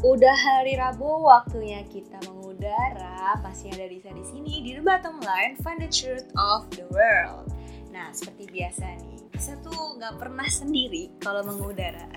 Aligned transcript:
Udah 0.00 0.32
hari 0.32 0.80
Rabu, 0.80 1.28
waktunya 1.28 1.84
kita 1.84 2.16
mengudara. 2.24 3.36
Pastinya 3.44 3.84
ada 3.84 3.92
Lisa 3.92 4.08
di 4.16 4.24
sini 4.24 4.64
di 4.64 4.72
The 4.72 4.80
Bottom 4.80 5.20
Line, 5.20 5.60
Find 5.60 5.76
the 5.76 5.92
Truth 5.92 6.24
of 6.40 6.72
the 6.72 6.88
World. 6.88 7.52
Nah, 7.92 8.08
seperti 8.16 8.48
biasa 8.48 8.96
nih, 8.96 9.20
Lisa 9.28 9.60
tuh 9.60 10.00
nggak 10.00 10.16
pernah 10.16 10.48
sendiri 10.48 11.12
kalau 11.20 11.44
mengudara. 11.44 12.08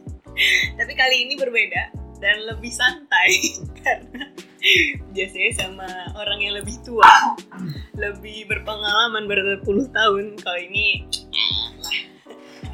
Tapi 0.76 0.92
kali 0.92 1.24
ini 1.24 1.40
berbeda 1.40 1.96
dan 2.20 2.36
lebih 2.52 2.68
santai 2.68 3.32
karena 3.80 4.28
biasanya 5.16 5.52
sama 5.56 5.88
orang 6.20 6.44
yang 6.44 6.60
lebih 6.60 6.76
tua, 6.84 7.32
lebih 7.96 8.44
berpengalaman 8.44 9.24
berpuluh 9.24 9.88
tahun. 9.88 10.36
Kali 10.36 10.68
ini 10.68 10.88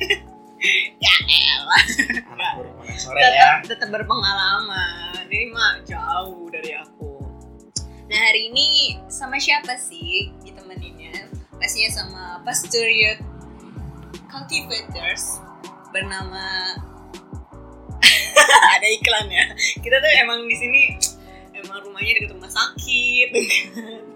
ya 1.02 1.14
elah. 1.26 1.84
Anak 2.32 2.50
baru 2.58 2.70
makan 2.78 2.96
sore 2.98 3.18
tetap, 3.18 3.34
ya. 3.34 3.50
tetap 3.66 3.88
berpengalaman. 3.90 5.24
Ini 5.26 5.46
mah 5.50 5.72
jauh 5.82 6.46
dari 6.52 6.72
aku. 6.78 7.22
Nah 8.12 8.18
hari 8.28 8.52
ini 8.52 8.98
sama 9.08 9.40
siapa 9.40 9.74
sih 9.80 10.30
ditemeninnya? 10.44 11.32
Pastinya 11.56 11.90
sama 11.94 12.24
Pastoria 12.44 13.16
Cultivators 14.28 15.40
bernama 15.94 16.76
ada 18.76 18.86
iklan 18.86 19.28
ya? 19.32 19.46
Kita 19.80 19.96
tuh 19.96 20.12
emang 20.20 20.44
di 20.44 20.56
sini 20.58 20.82
emang 21.56 21.86
rumahnya 21.88 22.20
dekat 22.20 22.30
rumah 22.36 22.52
sakit. 22.52 23.28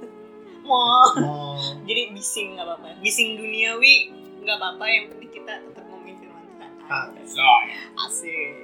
Mau 0.69 1.15
jadi 1.87 2.11
bising 2.13 2.59
nggak 2.59 2.67
apa-apa. 2.67 2.99
Bising 3.01 3.39
duniawi 3.39 4.13
nggak 4.43 4.57
apa-apa. 4.61 4.85
Yang 4.91 5.05
penting 5.15 5.31
kita 5.41 5.53
tetap 5.63 5.86
Asik. 6.87 8.55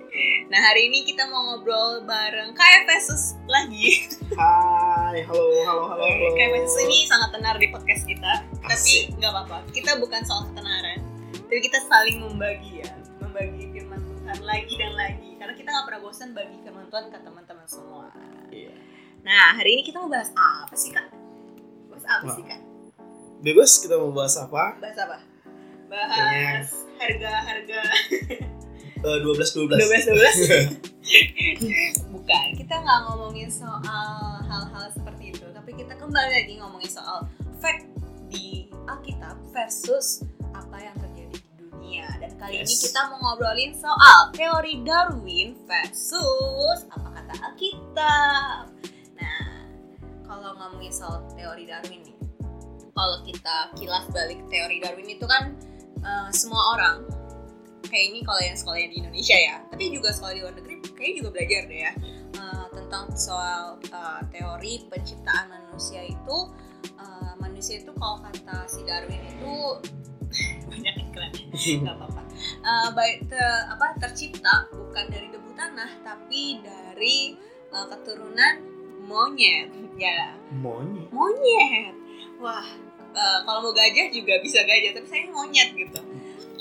Nah 0.46 0.60
hari 0.62 0.86
ini 0.86 1.02
kita 1.02 1.26
mau 1.26 1.42
ngobrol 1.42 2.06
bareng 2.06 2.54
Kak 2.54 2.86
Efesus 2.86 3.34
lagi. 3.50 4.06
hai 4.38 5.26
halo 5.26 5.42
halo 5.66 5.82
halo 5.90 6.06
halo 6.06 6.26
Kak 6.38 6.46
Efesus 6.54 6.86
ini 6.86 7.02
sangat 7.10 7.34
tenar 7.34 7.58
di 7.58 7.66
podcast 7.74 8.06
kita. 8.06 8.46
Asik. 8.70 9.10
Tapi 9.10 9.18
nggak 9.18 9.32
apa-apa. 9.34 9.58
Kita 9.74 9.98
bukan 9.98 10.22
soal 10.22 10.46
ketenaran, 10.54 11.02
tapi 11.34 11.60
kita 11.66 11.82
saling 11.90 12.22
membagi 12.22 12.86
ya, 12.86 12.90
membagi 13.18 13.74
firman 13.74 13.98
Tuhan 13.98 14.38
lagi 14.46 14.74
dan 14.78 14.92
lagi. 14.94 15.30
Karena 15.42 15.54
kita 15.58 15.68
nggak 15.74 15.86
pernah 15.90 16.00
bosan 16.06 16.30
bagi 16.30 16.56
firman 16.62 16.86
Tuhan 16.94 17.04
ke 17.10 17.18
teman-teman 17.26 17.66
semua. 17.66 18.06
Iya. 18.54 18.70
Nah 19.26 19.58
hari 19.58 19.74
ini 19.74 19.82
kita 19.82 19.98
mau 19.98 20.06
bahas 20.06 20.30
apa 20.38 20.74
sih 20.78 20.94
kak? 20.94 21.10
Bahas 21.90 22.06
apa 22.06 22.30
Wah. 22.30 22.36
sih 22.38 22.46
kak? 22.46 22.60
bebas 23.42 23.82
kita 23.82 23.98
mau 23.98 24.14
bahas 24.14 24.38
apa 24.38 24.78
Bahas 24.78 24.98
apa? 25.02 25.18
Bahas 25.90 26.81
harga-harga 27.02 27.82
Eh, 29.02 29.18
dua 29.18 29.34
belas 29.34 29.50
dua 29.50 29.66
12 29.66 30.14
12 30.14 30.78
bukan 32.08 32.46
kita 32.54 32.74
nggak 32.78 32.98
ngomongin 33.04 33.50
soal 33.50 34.38
hal-hal 34.46 34.86
seperti 34.94 35.34
itu 35.34 35.42
tapi 35.50 35.74
kita 35.74 35.98
kembali 35.98 36.30
lagi 36.30 36.54
ngomongin 36.62 36.86
soal 36.86 37.26
fact 37.58 37.90
di 38.30 38.70
Alkitab 38.86 39.34
versus 39.50 40.22
apa 40.54 40.78
yang 40.78 40.94
terjadi 40.94 41.34
di 41.34 41.50
dunia. 41.58 42.06
Dan 42.22 42.30
kali 42.38 42.62
ini 42.62 42.70
Yes. 42.70 42.78
kita 42.86 43.10
mau 43.10 43.18
ngobrolin 43.20 43.74
soal 43.74 44.30
teori 44.30 44.86
Darwin 44.86 45.58
versus 45.66 46.86
apa 46.88 47.08
kata 47.12 47.34
Alkitab. 47.42 48.62
Nah 49.18 49.42
kalau 50.22 50.54
ngomongin 50.54 50.94
soal 50.94 51.26
teori 51.34 51.66
Darwin 51.66 52.06
nih 52.06 52.14
kalau 52.94 53.18
kita 53.26 53.74
kilas 53.74 54.06
balik 54.14 54.38
teori 54.46 54.78
Darwin 54.78 55.10
itu 55.10 55.26
kan 55.26 55.58
eh, 56.02 56.28
semua 56.34 56.62
orang. 56.76 56.96
Kayak 57.86 58.04
ini 58.14 58.20
kalau 58.24 58.40
yang 58.40 58.56
sekolahnya 58.56 58.88
di 58.88 58.98
Indonesia 59.04 59.36
ya. 59.36 59.56
Tapi 59.68 59.92
juga 59.92 60.08
sekolah 60.10 60.32
di 60.32 60.40
luar 60.40 60.54
negeri 60.56 60.74
kayaknya 60.96 61.14
juga 61.22 61.30
belajar 61.34 61.62
deh 61.68 61.80
ya. 61.82 61.92
Eh, 62.32 62.66
tentang 62.74 63.04
soal 63.16 63.62
eh, 63.82 64.20
teori 64.30 64.72
penciptaan 64.88 65.46
manusia 65.50 66.02
itu 66.06 66.38
eh, 66.98 67.32
manusia 67.38 67.80
itu 67.82 67.92
kalau 67.96 68.22
kata 68.22 68.64
si 68.70 68.80
Darwin 68.86 69.22
itu 69.22 69.54
banyak 70.70 70.94
iklannya 71.10 71.44
nggak 71.82 71.94
apa-apa. 72.00 72.22
Eh, 72.42 72.88
baik 72.96 73.16
te- 73.28 73.64
apa 73.68 73.86
tercipta 74.00 74.70
bukan 74.72 75.04
dari 75.12 75.28
debu 75.28 75.50
tanah 75.52 75.90
tapi 76.00 76.62
dari 76.64 77.36
eh, 77.70 77.86
keturunan 77.92 78.54
monyet 79.04 79.68
ya. 79.98 80.32
Monyet? 80.54 81.10
Monyet. 81.10 81.94
Wah 82.38 82.66
eh, 83.12 83.38
kalau 83.44 83.60
mau 83.68 83.72
gajah 83.76 84.08
juga 84.10 84.40
bisa 84.40 84.64
gajah 84.64 84.96
tapi 84.96 85.06
saya 85.08 85.28
monyet 85.30 85.70
gitu. 85.76 86.00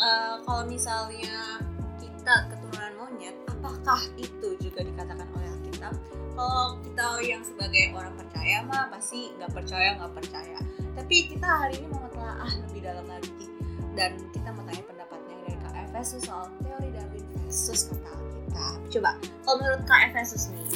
Eh, 0.01 0.35
kalau 0.43 0.63
misalnya 0.67 1.61
kita 1.99 2.35
keturunan 2.51 2.93
monyet 2.99 3.35
apakah 3.49 4.01
itu 4.19 4.47
juga 4.59 4.81
dikatakan 4.85 5.27
oleh 5.35 5.49
Alkitab? 5.59 5.93
Kalau 6.31 6.79
kita 6.81 7.05
yang 7.21 7.43
sebagai 7.43 7.91
orang 7.93 8.15
percaya 8.15 8.63
mah 8.65 8.87
pasti 8.89 9.29
nggak 9.37 9.51
percaya 9.51 9.99
nggak 9.99 10.13
percaya. 10.15 10.57
Tapi 10.91 11.15
kita 11.31 11.47
hari 11.47 11.79
ini 11.79 11.87
mau 11.91 12.07
telah 12.11 12.49
lebih 12.67 12.81
dalam 12.83 13.05
lagi. 13.07 13.45
Dan 13.91 14.15
kita 14.31 14.55
mau 14.55 14.63
tanya 14.63 14.83
pendapatnya 14.87 15.35
dari 15.43 15.57
Kak 15.59 15.75
Efesus 15.75 16.23
soal 16.23 16.47
teori 16.63 16.89
Darwin 16.95 17.25
versus 17.43 17.91
kata 17.91 18.11
Alkitab. 18.15 18.79
Coba 18.87 19.11
kalau 19.43 19.55
menurut 19.59 19.83
Kak 19.83 20.01
Efesus 20.11 20.47
nih 20.55 20.71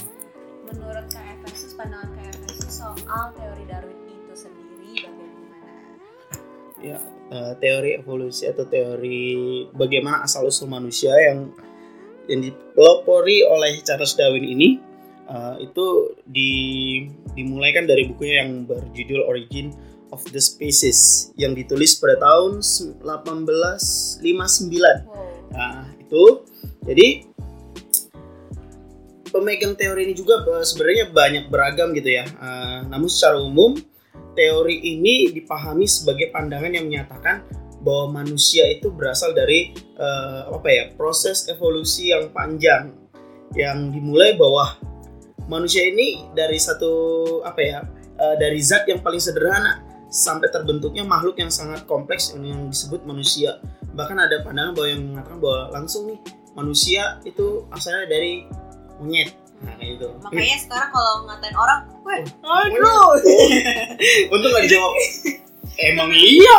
menurut 0.65 1.05
Kak 1.07 1.25
Efesus 1.39 1.71
pandangan 1.77 2.09
Kak 2.13 2.35
Efesus 2.35 2.83
soal 2.83 3.25
teori 3.37 3.63
Darwin 3.69 4.04
ya 6.83 6.99
eh, 7.31 7.53
teori 7.59 7.95
evolusi 7.99 8.47
atau 8.49 8.67
teori 8.67 9.65
bagaimana 9.71 10.27
asal 10.27 10.47
usul 10.47 10.67
manusia 10.67 11.15
yang 11.15 11.51
yang 12.25 12.41
dipelopori 12.41 13.45
oleh 13.45 13.79
Charles 13.85 14.17
Darwin 14.17 14.43
ini 14.43 14.79
eh, 15.29 15.55
itu 15.63 16.15
di 16.27 16.51
dimulai 17.35 17.71
kan 17.71 17.87
dari 17.87 18.07
bukunya 18.09 18.43
yang 18.43 18.67
berjudul 18.67 19.23
Origin 19.27 19.71
of 20.11 20.21
the 20.31 20.41
Species 20.43 21.31
yang 21.39 21.55
ditulis 21.55 21.95
pada 21.99 22.19
tahun 22.19 22.59
1859 22.59 24.23
wow 25.07 25.35
Nah, 25.55 25.87
itu 25.95 26.23
jadi 26.83 27.25
pemegang 29.31 29.75
teori 29.79 30.11
ini 30.11 30.13
juga 30.15 30.43
eh, 30.43 30.65
sebenarnya 30.67 31.05
banyak 31.15 31.45
beragam 31.47 31.95
gitu 31.95 32.11
ya. 32.11 32.25
Eh, 32.27 32.79
namun 32.91 33.07
secara 33.07 33.39
umum 33.39 33.79
teori 34.35 34.77
ini 34.83 35.31
dipahami 35.31 35.87
sebagai 35.87 36.29
pandangan 36.29 36.71
yang 36.75 36.85
menyatakan 36.85 37.41
bahwa 37.81 38.21
manusia 38.21 38.65
itu 38.67 38.91
berasal 38.91 39.31
dari 39.31 39.71
eh, 39.77 40.41
apa 40.49 40.69
ya 40.69 40.83
proses 40.93 41.47
evolusi 41.49 42.11
yang 42.11 42.29
panjang 42.33 42.91
yang 43.55 43.93
dimulai 43.93 44.35
bahwa 44.35 44.75
manusia 45.45 45.85
ini 45.85 46.25
dari 46.33 46.57
satu 46.57 46.91
apa 47.45 47.61
ya 47.61 47.79
eh, 48.19 48.35
dari 48.41 48.59
zat 48.59 48.89
yang 48.89 48.99
paling 48.99 49.21
sederhana 49.21 49.85
sampai 50.09 50.47
terbentuknya 50.49 51.03
makhluk 51.03 51.37
yang 51.37 51.51
sangat 51.51 51.83
kompleks 51.85 52.31
yang, 52.33 52.43
yang 52.45 52.61
disebut 52.71 53.03
manusia. 53.03 53.59
Bahkan 53.95 54.17
ada 54.17 54.43
pandangan 54.43 54.71
bahwa 54.75 54.87
yang 54.89 55.01
mengatakan 55.11 55.39
bahwa 55.39 55.61
langsung 55.75 56.03
nih 56.09 56.19
manusia 56.55 57.19
itu 57.27 57.67
asalnya 57.69 58.07
dari 58.07 58.47
monyet 58.97 59.44
nah 59.63 59.73
kayak 59.79 59.97
gitu. 59.97 60.07
Makanya 60.19 60.57
sekarang 60.59 60.89
kalau 60.91 61.13
ngatain 61.29 61.55
orang 61.55 61.79
weh 62.03 62.21
aduh. 62.43 63.15
untung 64.33 64.51
gak 64.51 64.63
dijawab. 64.67 64.93
Emang 65.75 66.07
iya. 66.15 66.55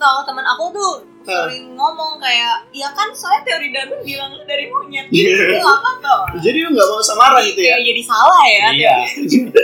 kalau 0.00 0.24
teman 0.24 0.40
aku 0.40 0.72
tuh 0.72 0.92
sering 1.28 1.76
ngomong 1.76 2.16
kayak 2.16 2.64
ya 2.72 2.88
kan 2.96 3.12
soalnya 3.12 3.44
teori 3.44 3.68
Darwin 3.68 4.00
bilang 4.00 4.32
lu 4.32 4.44
dari 4.48 4.64
monyet. 4.72 5.06
Iya. 5.12 5.60
itu 5.60 5.68
apa 5.68 5.90
tuh? 6.00 6.22
Jadi 6.40 6.58
lu 6.64 6.72
nggak 6.72 6.88
mau 6.88 7.02
samaran 7.04 7.44
gitu 7.44 7.60
ya? 7.60 7.76
Kayak 7.76 7.86
jadi 7.92 8.02
salah 8.08 8.44
ya. 8.48 8.66
Iya. 8.72 8.96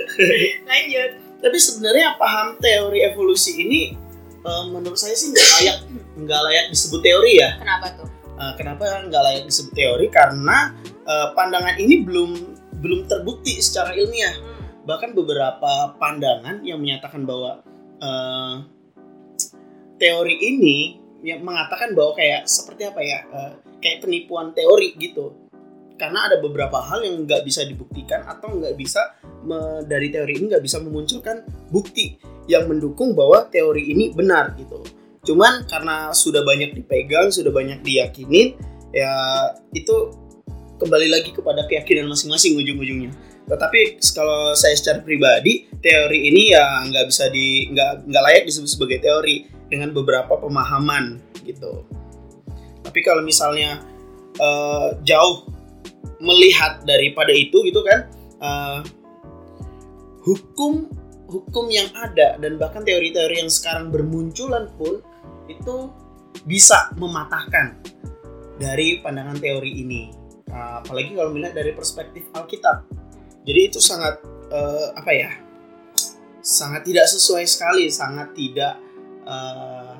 Lanjut. 0.68 1.10
Tapi 1.40 1.56
sebenarnya 1.60 2.06
paham 2.20 2.60
teori 2.60 3.00
evolusi 3.08 3.52
ini 3.64 3.80
eh, 4.44 4.64
menurut 4.68 5.00
saya 5.00 5.16
sih 5.16 5.32
nggak 5.32 5.48
layak 5.60 5.78
nggak 6.20 6.40
layak 6.44 6.64
disebut 6.68 7.00
teori 7.00 7.32
ya. 7.40 7.50
Kenapa 7.56 7.86
tuh? 7.96 8.08
Eh, 8.36 8.52
kenapa 8.60 8.84
nggak 9.08 9.22
layak 9.24 9.42
disebut 9.48 9.72
teori? 9.72 10.06
Karena 10.12 10.76
eh, 10.84 11.26
pandangan 11.32 11.80
ini 11.80 12.04
belum 12.04 12.30
belum 12.84 13.08
terbukti 13.08 13.56
secara 13.64 13.96
ilmiah. 13.96 14.36
Hmm. 14.36 14.52
bahkan 14.84 15.16
beberapa 15.16 15.96
pandangan 15.96 16.60
yang 16.60 16.76
menyatakan 16.76 17.24
bahwa 17.24 17.64
eh, 18.04 18.54
teori 19.96 20.36
ini 20.44 21.00
yang 21.24 21.40
mengatakan 21.40 21.96
bahwa 21.96 22.12
kayak 22.12 22.44
seperti 22.44 22.92
apa 22.92 23.00
ya 23.00 23.18
eh, 23.24 23.52
kayak 23.80 24.04
penipuan 24.04 24.52
teori 24.52 24.92
gitu. 25.00 25.32
Karena 25.96 26.28
ada 26.28 26.36
beberapa 26.42 26.82
hal 26.84 27.06
yang 27.06 27.24
nggak 27.24 27.46
bisa 27.48 27.64
dibuktikan 27.64 28.28
atau 28.28 28.60
nggak 28.60 28.76
bisa 28.76 29.14
me- 29.46 29.86
dari 29.88 30.12
teori 30.12 30.36
ini 30.36 30.52
nggak 30.52 30.64
bisa 30.64 30.82
memunculkan 30.82 31.46
bukti 31.72 32.20
yang 32.44 32.68
mendukung 32.68 33.16
bahwa 33.16 33.48
teori 33.48 33.88
ini 33.88 34.12
benar 34.12 34.52
gitu. 34.60 34.84
Cuman 35.24 35.64
karena 35.64 36.12
sudah 36.12 36.44
banyak 36.44 36.76
dipegang 36.76 37.32
sudah 37.32 37.48
banyak 37.48 37.80
diyakinin 37.80 38.52
ya 38.92 39.14
itu 39.72 40.12
kembali 40.84 41.08
lagi 41.08 41.32
kepada 41.32 41.64
keyakinan 41.64 42.12
masing-masing 42.12 42.60
ujung-ujungnya. 42.60 43.16
Tetapi 43.48 44.04
kalau 44.12 44.52
saya 44.52 44.76
secara 44.76 45.00
pribadi 45.00 45.64
teori 45.80 46.28
ini 46.28 46.52
ya 46.52 46.84
nggak 46.84 47.08
bisa 47.08 47.32
di 47.32 47.72
nggak 47.72 48.04
nggak 48.04 48.22
layak 48.28 48.44
disebut 48.44 48.68
sebagai 48.68 49.00
teori 49.00 49.48
dengan 49.72 49.96
beberapa 49.96 50.36
pemahaman 50.36 51.24
gitu. 51.48 51.88
Tapi 52.84 53.00
kalau 53.00 53.24
misalnya 53.24 53.80
eh, 54.36 54.88
jauh 55.08 55.48
melihat 56.20 56.84
daripada 56.84 57.32
itu 57.32 57.60
gitu 57.68 57.84
kan 57.84 58.08
uh, 58.40 58.80
hukum 60.24 60.88
hukum 61.28 61.66
yang 61.68 61.90
ada 61.92 62.40
dan 62.40 62.56
bahkan 62.56 62.80
teori-teori 62.80 63.44
yang 63.44 63.52
sekarang 63.52 63.92
bermunculan 63.92 64.72
pun 64.80 65.04
itu 65.52 65.92
bisa 66.48 66.96
mematahkan 66.96 67.76
dari 68.56 69.04
pandangan 69.04 69.36
teori 69.36 69.84
ini 69.84 70.23
uh, 70.50 70.82
apalagi 70.82 71.14
kalau 71.14 71.30
melihat 71.32 71.56
dari 71.56 71.72
perspektif 71.72 72.28
Alkitab. 72.34 72.84
Jadi 73.44 73.60
itu 73.60 73.78
sangat 73.80 74.20
uh, 74.52 74.92
apa 74.96 75.12
ya 75.12 75.30
sangat 76.44 76.84
tidak 76.84 77.08
sesuai 77.08 77.44
sekali 77.48 77.88
sangat 77.88 78.36
tidak 78.36 78.76
uh, 79.24 79.96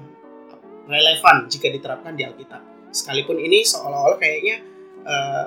relevan 0.89 1.49
jika 1.49 1.73
diterapkan 1.73 2.13
di 2.17 2.25
Alkitab. 2.25 2.61
Sekalipun 2.93 3.41
ini 3.41 3.65
seolah-olah 3.65 4.19
kayaknya 4.21 4.57
uh, 5.05 5.47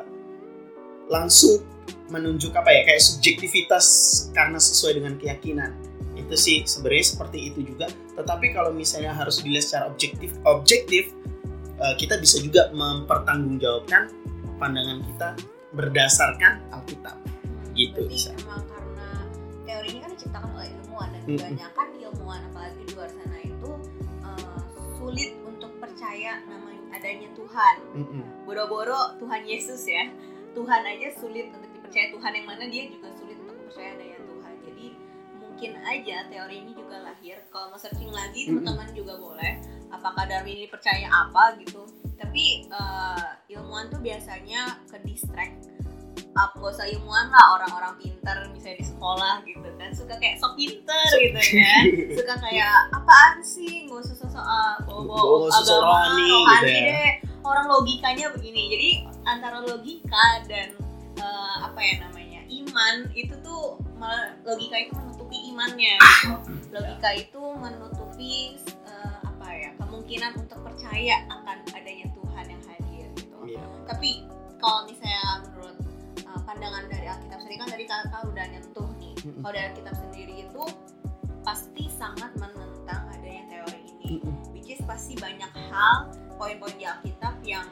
langsung 1.07 1.61
menunjuk 2.07 2.55
apa 2.55 2.71
ya 2.71 2.81
kayak 2.87 3.03
subjektivitas 3.03 3.85
karena 4.33 4.57
sesuai 4.57 4.99
dengan 4.99 5.13
keyakinan. 5.15 5.71
Itu 6.17 6.33
sih 6.33 6.65
sebenarnya 6.65 7.05
seperti 7.13 7.53
itu 7.53 7.59
juga. 7.63 7.87
Tetapi 8.17 8.51
kalau 8.51 8.73
misalnya 8.73 9.13
harus 9.13 9.39
dilihat 9.39 9.63
secara 9.69 9.85
objektif 9.87 10.33
objektif 10.43 11.13
kita 11.77 12.17
bisa 12.17 12.41
juga 12.41 12.73
mempertanggungjawabkan 12.73 14.09
pandangan 14.57 14.99
kita 15.05 15.29
berdasarkan 15.73 16.53
Alkitab. 16.73 17.17
Gitu 17.77 18.09
bisa. 18.09 18.33
emang 18.41 18.65
karena 18.65 19.07
teori 19.69 19.87
ini 19.93 19.99
kan 20.01 20.11
diciptakan 20.17 20.49
oleh 20.57 20.69
ilmuwan 20.73 21.09
dan 21.13 21.21
kebanyakan 21.29 21.87
ilmuwan 22.01 22.41
apalagi 22.49 22.81
di 22.81 22.93
luar 22.97 23.09
sana 23.13 23.37
itu 23.45 23.71
uh, 24.25 24.61
sulit 24.97 25.37
untuk 25.45 25.71
percaya 25.77 26.41
namanya 26.49 26.81
adanya 26.97 27.29
Tuhan. 27.37 27.75
Mm-mm. 27.93 28.23
boro-boro 28.49 29.21
Tuhan 29.21 29.45
Yesus 29.45 29.85
ya. 29.85 30.09
Tuhan 30.57 30.81
aja 30.89 31.13
sulit 31.21 31.53
untuk 31.53 31.69
dipercaya. 31.69 32.09
Tuhan 32.09 32.31
yang 32.33 32.47
mana 32.49 32.65
dia 32.65 32.89
juga 32.89 33.13
sulit 33.13 33.37
untuk 33.37 33.53
percaya 33.69 33.93
adanya 33.93 34.19
Tuhan. 34.25 34.53
Jadi 34.65 34.87
mungkin 35.37 35.71
aja 35.85 36.17
teori 36.33 36.55
ini 36.65 36.71
juga 36.73 36.97
lahir. 37.05 37.37
Kalau 37.53 37.69
mau 37.69 37.77
searching 37.77 38.09
lagi 38.09 38.49
teman-teman 38.49 38.89
juga 38.97 39.21
boleh. 39.21 39.61
Apakah 39.93 40.25
Darwin 40.25 40.65
ini 40.65 40.67
percaya 40.67 41.05
apa 41.05 41.53
gitu 41.61 41.85
tapi 42.17 42.67
uh, 42.73 43.37
ilmuwan 43.49 43.89
tuh 43.93 44.01
biasanya 44.01 44.81
ke 44.89 44.97
distract 45.05 45.69
gak 46.37 46.53
usah 46.61 46.85
ilmuwan 46.85 47.33
lah 47.33 47.57
orang-orang 47.57 47.97
pinter 47.97 48.37
misalnya 48.53 48.77
di 48.77 48.85
sekolah 48.85 49.41
gitu 49.41 49.69
kan. 49.77 49.89
Suka 49.89 50.13
kayak 50.21 50.37
sok 50.37 50.53
pinter 50.53 51.09
gitu 51.17 51.33
kan 51.33 51.83
suka 52.13 52.35
kayak 52.45 52.75
apaan 52.93 53.41
sih? 53.41 53.89
Nggak 53.89 54.05
usah 54.05 54.15
sosok 54.21 54.45
uh, 54.45 54.77
sosok 54.85 55.81
agama 55.81 55.81
rohani 55.81 56.29
gitu 56.29 56.67
ya. 56.69 56.81
deh. 56.93 57.09
Orang 57.41 57.65
logikanya 57.65 58.25
begini. 58.37 58.61
Jadi 58.69 58.89
antara 59.25 59.65
logika 59.65 60.45
dan 60.45 60.77
uh, 61.17 61.55
apa 61.65 61.79
ya 61.81 61.95
namanya 62.05 62.41
iman 62.47 62.95
itu 63.17 63.33
tuh 63.41 63.81
malah 63.97 64.37
logika 64.45 64.77
itu 64.77 64.93
menutupi 64.93 65.37
imannya 65.51 65.97
gitu. 65.97 66.33
logika 66.71 67.09
itu 67.17 67.41
menutupi 67.57 68.33
uh, 68.85 69.17
apa 69.25 69.47
ya 69.51 69.69
kemungkinan 69.81 70.31
untuk 70.37 70.59
percaya 70.63 71.25
akan 71.27 71.57
adanya 71.73 72.06
Iya. 73.57 73.67
tapi 73.89 74.09
kalau 74.61 74.85
misalnya 74.85 75.25
menurut 75.49 75.77
uh, 76.25 76.41
pandangan 76.45 76.85
dari 76.89 77.07
Alkitab 77.09 77.39
sendiri 77.41 77.57
kan 77.57 77.69
tadi 77.73 77.83
kakak 77.89 78.21
udah 78.29 78.45
nyentuh 78.45 78.89
nih 79.01 79.13
kalau 79.41 79.53
dari 79.53 79.65
Alkitab 79.73 79.95
sendiri 79.97 80.35
itu 80.45 80.63
pasti 81.41 81.85
sangat 81.89 82.31
menentang 82.35 83.07
adanya 83.07 83.43
teori 83.47 83.81
ini 83.87 84.19
Mm-mm. 84.19 84.35
which 84.53 84.69
is 84.69 84.81
pasti 84.83 85.15
banyak 85.17 85.49
hal 85.71 86.11
poin-poin 86.35 86.75
di 86.75 86.85
Alkitab 86.85 87.39
yang 87.41 87.65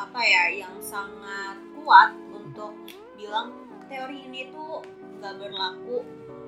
apa 0.00 0.20
ya 0.24 0.64
yang 0.64 0.74
sangat 0.80 1.60
kuat 1.76 2.16
untuk 2.32 2.72
bilang 3.20 3.52
teori 3.92 4.24
ini 4.24 4.48
tuh 4.48 4.80
gak 5.20 5.36
berlaku 5.36 6.00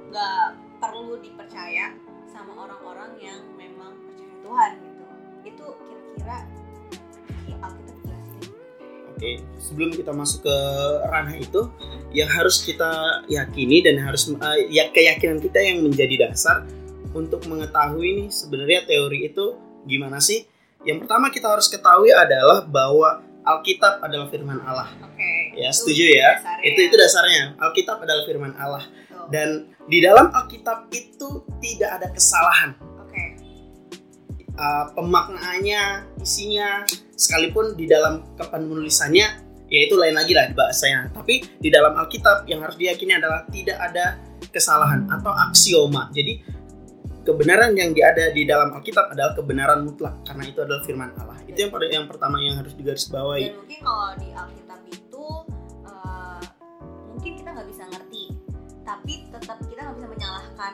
gak 0.09 0.57
perlu 0.81 1.21
dipercaya 1.21 1.93
sama 2.25 2.57
orang-orang 2.57 3.13
yang 3.21 3.41
memang 3.61 3.93
percaya 4.09 4.33
Tuhan 4.41 4.73
gitu 4.81 5.05
itu 5.45 5.67
kira-kira 5.85 6.39
Oke, 9.23 9.39
sebelum 9.63 9.95
kita 9.95 10.11
masuk 10.11 10.43
ke 10.43 10.57
ranah 11.07 11.39
itu, 11.39 11.71
yang 12.11 12.27
harus 12.27 12.59
kita 12.59 13.23
yakini 13.31 13.79
dan 13.79 14.03
harus 14.03 14.27
eh, 14.27 14.67
ya 14.67 14.91
keyakinan 14.91 15.39
kita 15.39 15.63
yang 15.63 15.79
menjadi 15.79 16.27
dasar 16.27 16.67
untuk 17.15 17.47
mengetahui 17.47 18.19
nih 18.19 18.29
sebenarnya 18.35 18.83
teori 18.83 19.31
itu 19.31 19.55
gimana 19.87 20.19
sih? 20.19 20.43
Yang 20.83 21.07
pertama 21.07 21.31
kita 21.31 21.55
harus 21.55 21.71
ketahui 21.71 22.11
adalah 22.11 22.67
bahwa 22.67 23.23
Alkitab 23.47 24.03
adalah 24.03 24.27
firman 24.27 24.59
Allah. 24.67 24.91
oke 24.99 25.31
Ya, 25.55 25.71
itu 25.71 25.79
setuju 25.87 26.19
ya? 26.19 26.43
dasarnya. 26.43 26.67
Itu 26.67 26.81
itu 26.83 26.95
dasarnya. 26.99 27.43
Alkitab 27.63 27.97
adalah 28.03 28.23
firman 28.27 28.53
Allah 28.59 28.85
dan 29.31 29.71
di 29.87 30.03
dalam 30.03 30.35
Alkitab 30.35 30.91
itu 30.91 31.47
tidak 31.63 31.91
ada 32.03 32.11
kesalahan. 32.11 32.75
Uh, 34.57 34.85
pemaknaannya, 34.97 36.13
isinya, 36.21 36.85
sekalipun 37.17 37.77
di 37.79 37.89
dalam 37.89 38.25
kapan 38.37 38.69
menulisannya, 38.69 39.27
ya 39.69 39.81
itu 39.85 39.95
lain 39.97 40.17
lagi 40.17 40.33
lah 40.37 40.51
bahasanya. 40.53 41.13
Tapi 41.13 41.45
di 41.61 41.69
dalam 41.73 41.97
Alkitab 41.97 42.45
yang 42.49 42.61
harus 42.65 42.77
diyakini 42.77 43.17
adalah 43.17 43.47
tidak 43.49 43.79
ada 43.81 44.19
kesalahan 44.53 45.09
atau 45.09 45.33
aksioma. 45.33 46.13
Jadi 46.13 46.43
kebenaran 47.23 47.73
yang 47.79 47.95
ada 48.03 48.35
di 48.35 48.43
dalam 48.45 48.75
Alkitab 48.75 49.15
adalah 49.15 49.33
kebenaran 49.33 49.87
mutlak 49.87 50.21
karena 50.27 50.45
itu 50.45 50.59
adalah 50.61 50.83
firman 50.85 51.11
Allah. 51.17 51.39
Itu 51.49 51.69
yang 51.69 51.73
pada 51.73 51.87
yang 51.89 52.07
pertama 52.11 52.37
yang 52.43 52.61
harus 52.61 52.75
digarisbawahi. 52.77 53.49
dan 53.49 53.57
mungkin 53.57 53.81
kalau 53.81 54.09
di 54.19 54.29
Alkitab 54.35 54.81
itu 54.91 55.25
uh, 55.87 56.41
mungkin 57.15 57.33
kita 57.39 57.49
nggak 57.55 57.69
bisa 57.71 57.85
ngerti 57.89 58.25
tapi 58.83 59.13
tetap 59.31 59.59
kita 59.71 59.81
nggak 59.87 59.97
bisa 60.03 60.09
menyalahkan 60.11 60.73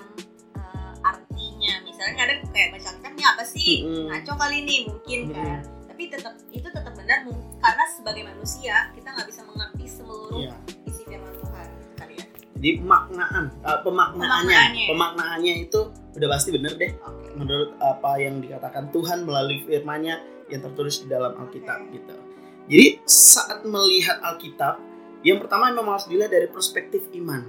misalnya 1.98 2.14
kadang 2.16 2.38
kayak 2.48 2.68
baca 2.70 2.86
Alkitab 2.88 3.12
ini 3.12 3.24
apa 3.26 3.42
sih 3.42 3.72
Mm-mm. 3.82 4.06
ngaco 4.06 4.32
kali 4.38 4.56
ini 4.62 4.76
mungkin 4.86 5.18
Mm-mm. 5.26 5.34
kan 5.34 5.60
tapi 5.88 6.02
tetap 6.06 6.34
itu 6.48 6.62
tetap 6.64 6.94
benar 6.94 7.18
karena 7.58 7.84
sebagai 7.90 8.22
manusia 8.24 8.74
kita 8.94 9.08
nggak 9.10 9.26
bisa 9.26 9.42
mengerti 9.42 9.84
seluruh 9.90 10.38
Iya. 10.38 10.54
isi 10.86 11.02
firman 11.02 11.34
Tuhan 11.34 11.68
kali 11.96 12.14
ya 12.14 12.26
Jadi 12.54 12.70
pemaknaan, 12.78 13.44
uh, 13.60 13.78
pemaknaannya, 13.82 14.30
Pemaknaannya. 14.46 14.86
pemaknaannya 14.86 15.54
itu 15.60 15.80
udah 15.90 16.28
pasti 16.28 16.48
bener 16.50 16.72
deh. 16.72 16.90
oke 17.00 17.26
menurut 17.34 17.70
apa 17.78 18.10
yang 18.18 18.38
dikatakan 18.38 18.90
Tuhan 18.90 19.22
melalui 19.22 19.62
firman-Nya 19.62 20.14
yang 20.48 20.62
tertulis 20.62 21.02
di 21.02 21.06
dalam 21.06 21.34
Alkitab 21.34 21.90
gitu. 21.90 22.14
Jadi 22.66 22.86
saat 23.04 23.62
melihat 23.62 24.18
Alkitab, 24.20 24.78
yang 25.20 25.38
pertama 25.38 25.70
memang 25.70 25.94
harus 25.94 26.06
dilihat 26.06 26.28
dari 26.28 26.46
perspektif 26.46 27.06
iman. 27.14 27.46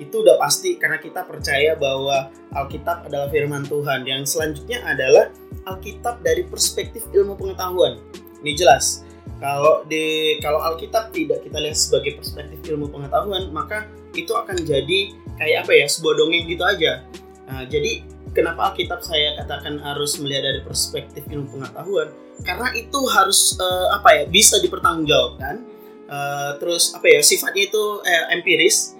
Itu 0.00 0.26
udah 0.26 0.36
pasti 0.38 0.76
karena 0.76 0.98
kita 0.98 1.22
percaya 1.26 1.78
bahwa 1.78 2.30
Alkitab 2.54 3.06
adalah 3.06 3.30
firman 3.30 3.62
Tuhan. 3.66 4.02
Yang 4.06 4.36
selanjutnya 4.36 4.82
adalah 4.82 5.30
Alkitab 5.64 6.20
dari 6.22 6.42
perspektif 6.46 7.06
ilmu 7.14 7.38
pengetahuan. 7.38 8.00
Ini 8.42 8.52
jelas. 8.58 9.06
Kalau 9.38 9.82
di 9.86 10.36
kalau 10.40 10.62
Alkitab 10.62 11.10
tidak 11.10 11.42
kita 11.42 11.58
lihat 11.58 11.76
sebagai 11.76 12.18
perspektif 12.18 12.58
ilmu 12.74 12.90
pengetahuan, 12.90 13.50
maka 13.50 13.86
itu 14.14 14.30
akan 14.30 14.56
jadi 14.62 15.14
kayak 15.36 15.66
apa 15.66 15.72
ya, 15.74 15.86
sebuah 15.90 16.14
dongeng 16.16 16.44
gitu 16.46 16.62
aja. 16.62 17.02
Nah, 17.44 17.66
jadi 17.66 18.06
kenapa 18.32 18.72
Alkitab 18.72 19.02
saya 19.02 19.36
katakan 19.42 19.82
harus 19.82 20.16
melihat 20.22 20.48
dari 20.48 20.60
perspektif 20.64 21.22
ilmu 21.28 21.60
pengetahuan 21.60 22.08
karena 22.42 22.66
itu 22.74 22.98
harus 23.10 23.54
eh, 23.62 23.86
apa 23.94 24.10
ya 24.10 24.24
bisa 24.26 24.58
dipertanggungjawabkan 24.58 25.74
Eh, 26.04 26.50
terus 26.60 26.92
apa 26.92 27.08
ya 27.08 27.20
sifatnya 27.24 27.64
itu 27.64 27.84
eh, 28.04 28.36
empiris 28.36 28.92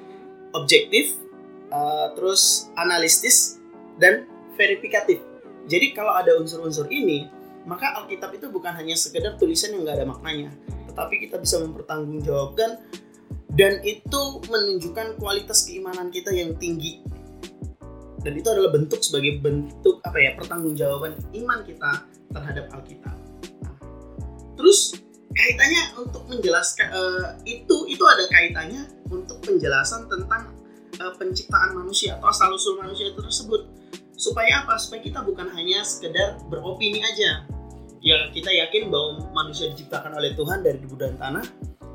objektif 0.55 1.19
eh, 1.71 2.07
terus 2.15 2.71
analistis 2.79 3.61
dan 3.99 4.25
verifikatif 4.55 5.21
jadi 5.67 5.93
kalau 5.93 6.15
ada 6.15 6.39
unsur-unsur 6.39 6.89
ini 6.89 7.29
maka 7.65 7.97
Alkitab 8.01 8.37
itu 8.37 8.53
bukan 8.53 8.77
hanya 8.77 8.93
sekedar 8.95 9.41
tulisan 9.41 9.73
yang 9.75 9.83
nggak 9.85 10.01
ada 10.03 10.07
maknanya 10.07 10.51
tetapi 10.91 11.27
kita 11.27 11.43
bisa 11.43 11.59
mempertanggungjawabkan 11.61 12.79
dan 13.55 13.83
itu 13.87 14.23
menunjukkan 14.51 15.19
kualitas 15.19 15.67
keimanan 15.67 16.11
kita 16.11 16.31
yang 16.35 16.55
tinggi 16.59 17.03
dan 18.25 18.33
itu 18.41 18.49
adalah 18.49 18.73
bentuk 18.73 19.05
sebagai 19.05 19.37
bentuk 19.45 20.01
apa 20.01 20.17
ya 20.17 20.33
pertanggungjawaban 20.33 21.13
iman 21.45 21.61
kita 21.69 22.09
terhadap 22.33 22.73
Alkitab. 22.73 23.17
Terus 24.57 24.97
kaitannya 25.29 25.83
untuk 26.01 26.25
menjelaskan 26.33 26.89
eh, 26.89 27.29
itu 27.45 27.77
itu 27.85 28.01
ada 28.01 28.25
kaitannya 28.33 28.89
penjelasan 29.45 30.09
tentang 30.09 30.51
eh, 30.97 31.13
penciptaan 31.21 31.77
manusia 31.77 32.17
atau 32.19 32.33
asal 32.33 32.57
usul 32.57 32.81
manusia 32.81 33.13
tersebut. 33.13 33.69
Supaya 34.17 34.65
apa? 34.65 34.81
Supaya 34.81 35.05
kita 35.05 35.21
bukan 35.21 35.53
hanya 35.53 35.85
sekedar 35.85 36.41
beropini 36.49 37.05
aja. 37.05 37.45
Ya 38.05 38.29
kita 38.33 38.53
yakin 38.53 38.93
bahwa 38.93 39.33
manusia 39.33 39.73
diciptakan 39.73 40.17
oleh 40.17 40.37
Tuhan 40.37 40.61
dari 40.61 40.77
debu 40.81 40.97
dan 40.97 41.17
tanah 41.17 41.45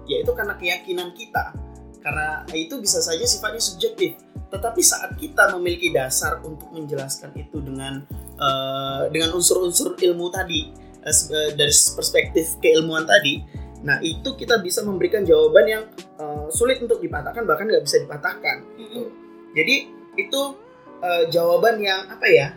yaitu 0.10 0.34
karena 0.34 0.58
keyakinan 0.58 1.14
kita. 1.14 1.54
Karena 2.00 2.42
itu 2.56 2.80
bisa 2.82 2.98
saja 3.04 3.22
sifatnya 3.26 3.62
subjektif. 3.62 4.18
Tetapi 4.50 4.82
saat 4.82 5.14
kita 5.20 5.54
memiliki 5.54 5.94
dasar 5.94 6.42
untuk 6.42 6.74
menjelaskan 6.74 7.30
itu 7.38 7.62
dengan 7.62 8.02
eh, 8.38 9.02
dengan 9.14 9.38
unsur-unsur 9.38 9.98
ilmu 10.02 10.34
tadi 10.34 10.74
eh, 11.06 11.52
dari 11.54 11.74
perspektif 11.74 12.58
keilmuan 12.58 13.06
tadi 13.06 13.60
Nah 13.84 13.98
itu 14.04 14.36
kita 14.36 14.60
bisa 14.60 14.84
memberikan 14.84 15.24
jawaban 15.24 15.66
yang 15.68 15.84
uh, 16.20 16.48
sulit 16.52 16.84
untuk 16.84 17.00
dipatahkan 17.00 17.44
bahkan 17.48 17.68
nggak 17.68 17.84
bisa 17.84 18.04
dipatahkan. 18.04 18.58
Gitu. 18.76 19.08
Jadi 19.56 19.76
itu 20.20 20.42
uh, 21.00 21.24
jawaban 21.32 21.80
yang 21.80 22.08
apa 22.12 22.28
ya? 22.28 22.48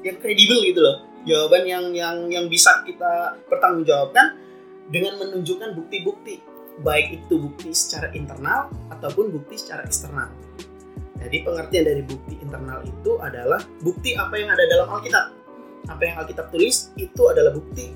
Yang 0.00 0.16
kredibel 0.24 0.58
gitu 0.64 0.80
loh. 0.80 0.96
Jawaban 1.28 1.68
yang 1.68 1.84
yang 1.92 2.16
yang 2.32 2.46
bisa 2.48 2.80
kita 2.88 3.36
pertanggungjawabkan 3.48 4.40
dengan 4.88 5.20
menunjukkan 5.20 5.76
bukti-bukti 5.76 6.50
baik 6.80 7.20
itu 7.20 7.34
bukti 7.36 7.70
secara 7.76 8.08
internal 8.16 8.72
ataupun 8.88 9.28
bukti 9.28 9.60
secara 9.60 9.84
eksternal. 9.84 10.32
Jadi 11.20 11.44
pengertian 11.44 11.84
dari 11.84 12.02
bukti 12.02 12.40
internal 12.40 12.80
itu 12.80 13.20
adalah 13.20 13.60
bukti 13.84 14.16
apa 14.16 14.34
yang 14.40 14.48
ada 14.48 14.64
dalam 14.64 14.88
Alkitab. 14.88 15.24
Apa 15.92 16.02
yang 16.08 16.16
Alkitab 16.24 16.48
tulis 16.48 16.92
itu 16.96 17.22
adalah 17.28 17.52
bukti 17.52 17.92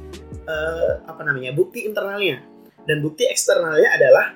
uh, 0.46 1.04
apa 1.04 1.22
namanya 1.24 1.52
bukti 1.52 1.84
internalnya 1.88 2.40
dan 2.84 3.00
bukti 3.00 3.28
eksternalnya 3.28 3.90
adalah 3.96 4.26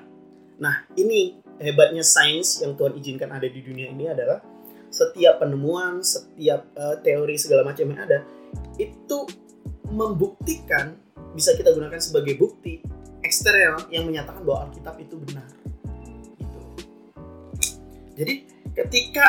nah 0.59 0.83
ini 0.97 1.39
hebatnya 1.61 2.03
sains 2.03 2.59
yang 2.59 2.75
Tuhan 2.75 2.97
izinkan 2.99 3.31
ada 3.31 3.47
di 3.47 3.61
dunia 3.63 3.91
ini 3.91 4.09
adalah 4.09 4.43
setiap 4.89 5.39
penemuan 5.39 6.01
setiap 6.01 6.65
uh, 6.75 6.97
teori 6.99 7.37
segala 7.37 7.61
macam 7.61 7.85
yang 7.93 8.01
ada 8.03 8.25
itu 8.81 9.25
membuktikan 9.89 10.97
bisa 11.37 11.53
kita 11.53 11.71
gunakan 11.71 12.01
sebagai 12.01 12.35
bukti 12.35 12.81
eksternal 13.21 13.85
yang 13.93 14.09
menyatakan 14.09 14.41
bahwa 14.41 14.69
Alkitab 14.69 14.97
itu 14.97 15.15
benar 15.21 15.47
gitu. 16.41 16.59
jadi 18.17 18.33
ketika 18.73 19.27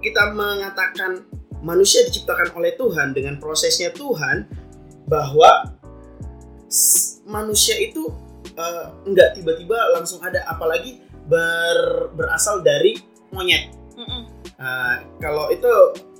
kita 0.00 0.32
mengatakan 0.32 1.26
manusia 1.60 2.06
diciptakan 2.06 2.54
oleh 2.54 2.78
Tuhan 2.78 3.10
dengan 3.10 3.42
prosesnya 3.42 3.90
Tuhan 3.90 4.65
bahwa 5.06 5.74
manusia 7.26 7.78
itu 7.78 8.10
uh, 8.58 8.86
nggak 9.06 9.38
tiba-tiba 9.38 9.78
langsung 9.94 10.18
ada 10.22 10.42
apalagi 10.50 11.02
ber, 11.26 12.10
berasal 12.14 12.62
dari 12.62 12.98
monyet. 13.30 13.70
Mm 13.96 14.06
-mm. 14.06 14.22
Uh, 14.56 14.96
kalau 15.20 15.52
itu 15.52 15.68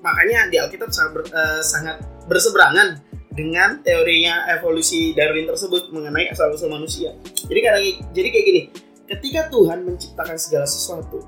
makanya 0.04 0.46
di 0.52 0.60
Alkitab 0.60 0.92
sangat, 0.92 1.12
ber, 1.14 1.22
uh, 1.32 1.62
sangat 1.64 1.96
berseberangan 2.28 3.00
dengan 3.36 3.84
teorinya 3.84 4.48
evolusi 4.48 5.12
Darwin 5.12 5.44
tersebut 5.44 5.92
mengenai 5.92 6.32
asal 6.32 6.52
usul 6.52 6.72
manusia. 6.72 7.12
Jadi 7.46 7.60
karena 7.60 7.80
jadi 8.16 8.28
kayak 8.32 8.46
gini, 8.48 8.62
ketika 9.04 9.52
Tuhan 9.52 9.84
menciptakan 9.84 10.36
segala 10.40 10.66
sesuatu, 10.66 11.20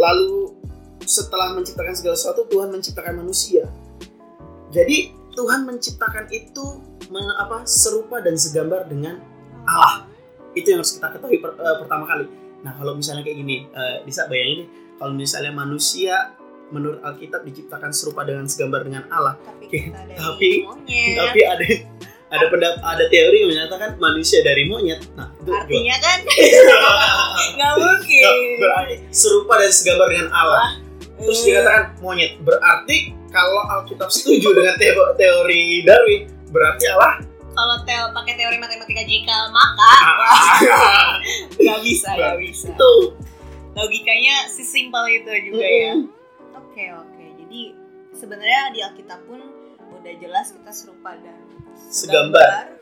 lalu 0.00 0.56
setelah 1.04 1.52
menciptakan 1.52 1.92
segala 1.92 2.16
sesuatu 2.16 2.48
Tuhan 2.48 2.72
menciptakan 2.72 3.20
manusia. 3.20 3.68
Jadi 4.72 5.12
Tuhan 5.32 5.64
menciptakan 5.64 6.28
itu 6.28 6.64
apa 7.40 7.64
serupa 7.68 8.20
dan 8.20 8.36
segambar 8.36 8.88
dengan 8.88 9.20
Allah. 9.64 10.08
Itu 10.52 10.76
yang 10.76 10.84
harus 10.84 10.96
kita 10.96 11.08
ketahui 11.12 11.40
per, 11.40 11.56
uh, 11.56 11.76
pertama 11.84 12.04
kali. 12.04 12.28
Nah, 12.62 12.72
kalau 12.76 12.92
misalnya 12.96 13.24
kayak 13.24 13.40
gini, 13.40 13.66
uh, 13.72 14.04
bisa 14.04 14.28
bayangin 14.28 14.64
nih, 14.64 14.68
kalau 15.00 15.12
misalnya 15.16 15.52
manusia 15.52 16.36
menurut 16.72 17.04
Alkitab 17.04 17.44
diciptakan 17.44 17.92
serupa 17.92 18.24
dengan 18.24 18.48
segambar 18.48 18.84
dengan 18.84 19.04
Allah. 19.12 19.36
Tapi 19.44 19.68
okay. 19.68 19.92
tapi, 20.16 20.48
tapi 21.16 21.40
ada 21.44 21.66
ada 22.32 22.44
pendapat 22.48 22.80
ada 22.80 23.04
teori 23.12 23.44
yang 23.44 23.50
menyatakan 23.52 23.90
manusia 24.00 24.40
dari 24.40 24.64
monyet. 24.64 25.04
Nah, 25.12 25.28
itu 25.36 25.52
artinya 25.52 25.96
juga. 26.00 26.06
kan 26.08 26.18
nggak 27.60 27.72
mungkin. 27.76 28.32
Berarti 28.56 28.94
serupa 29.12 29.60
dan 29.60 29.72
segambar 29.72 30.06
dengan 30.08 30.28
Allah. 30.32 30.80
Terus 31.20 31.40
dikatakan 31.44 31.84
monyet. 32.00 32.40
Berarti 32.40 33.21
kalau 33.32 33.64
Alkitab 33.80 34.12
setuju 34.12 34.52
dengan 34.52 34.76
teori 35.16 35.82
Darwin, 35.82 36.22
berarti 36.52 36.84
Allah 36.92 37.32
kalau 37.52 37.76
teo 37.84 38.04
pakai 38.16 38.34
teori 38.36 38.56
matematika 38.56 39.02
jika 39.04 39.36
maka 39.52 39.92
nggak 41.60 41.80
bisa 41.84 42.08
nggak 42.16 42.36
bisa. 42.40 42.72
Itu 42.72 42.92
logikanya 43.76 44.48
si 44.48 44.64
simpel 44.64 45.04
itu 45.08 45.52
juga 45.52 45.66
ya. 45.66 45.92
Oke 46.56 46.72
okay, 46.72 46.88
oke. 46.96 47.08
Okay. 47.12 47.28
jadi 47.44 47.60
sebenarnya 48.16 48.62
di 48.72 48.80
Alkitab 48.80 49.20
pun 49.28 49.40
udah 49.92 50.14
jelas 50.18 50.50
kita 50.56 50.72
serupa 50.72 51.14
dan 51.20 51.36
segambar, 51.76 52.74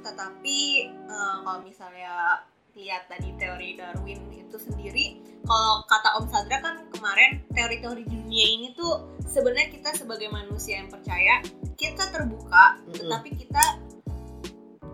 tetapi 0.00 0.90
uh, 1.06 1.44
kalau 1.44 1.60
misalnya 1.62 2.42
lihat 2.76 3.08
tadi 3.08 3.32
teori 3.40 3.76
Darwin 3.76 4.20
itu 4.36 4.56
sendiri 4.60 5.16
kalau 5.48 5.80
kata 5.88 6.20
Om 6.20 6.26
Sadra 6.28 6.58
kan 6.60 6.76
kemarin 6.92 7.40
teori-teori 7.54 8.04
dunia 8.04 8.46
ini 8.52 8.76
tuh 8.76 9.15
sebenarnya 9.26 9.68
kita 9.74 9.90
sebagai 9.92 10.30
manusia 10.30 10.80
yang 10.80 10.88
percaya 10.88 11.42
kita 11.76 12.08
terbuka 12.14 12.78
mm 12.78 12.82
-hmm. 12.86 12.96
tetapi 12.96 13.30
kita 13.34 13.64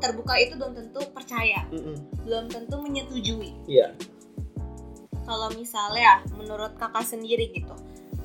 terbuka 0.02 0.34
itu 0.40 0.58
belum 0.58 0.74
tentu 0.74 1.00
percaya 1.14 1.62
mm 1.70 1.78
-hmm. 1.78 1.96
belum 2.26 2.44
tentu 2.50 2.76
menyetujui 2.80 3.52
yeah. 3.70 3.92
kalau 5.28 5.52
misalnya 5.54 6.24
menurut 6.34 6.74
kakak 6.80 7.06
sendiri 7.06 7.52
gitu 7.54 7.76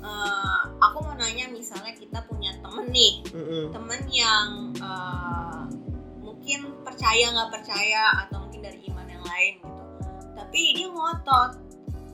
uh, 0.01 0.63
aku 0.81 1.05
mau 1.05 1.13
nanya 1.19 1.51
misalnya 1.53 1.93
kita 1.93 2.23
punya 2.25 2.55
temen 2.63 2.87
nih 2.89 3.21
mm 3.29 3.43
-hmm. 3.43 3.63
temen 3.75 4.01
yang 4.09 4.47
uh, 4.81 5.63
mungkin 6.23 6.71
percaya 6.81 7.29
nggak 7.29 7.51
percaya 7.61 8.25
atau 8.25 8.47
mungkin 8.47 8.63
dari 8.63 8.79
iman 8.89 9.05
lain 9.05 9.53
gitu 9.61 9.83
tapi 10.33 10.61
dia 10.73 10.87
ngotot 10.89 11.51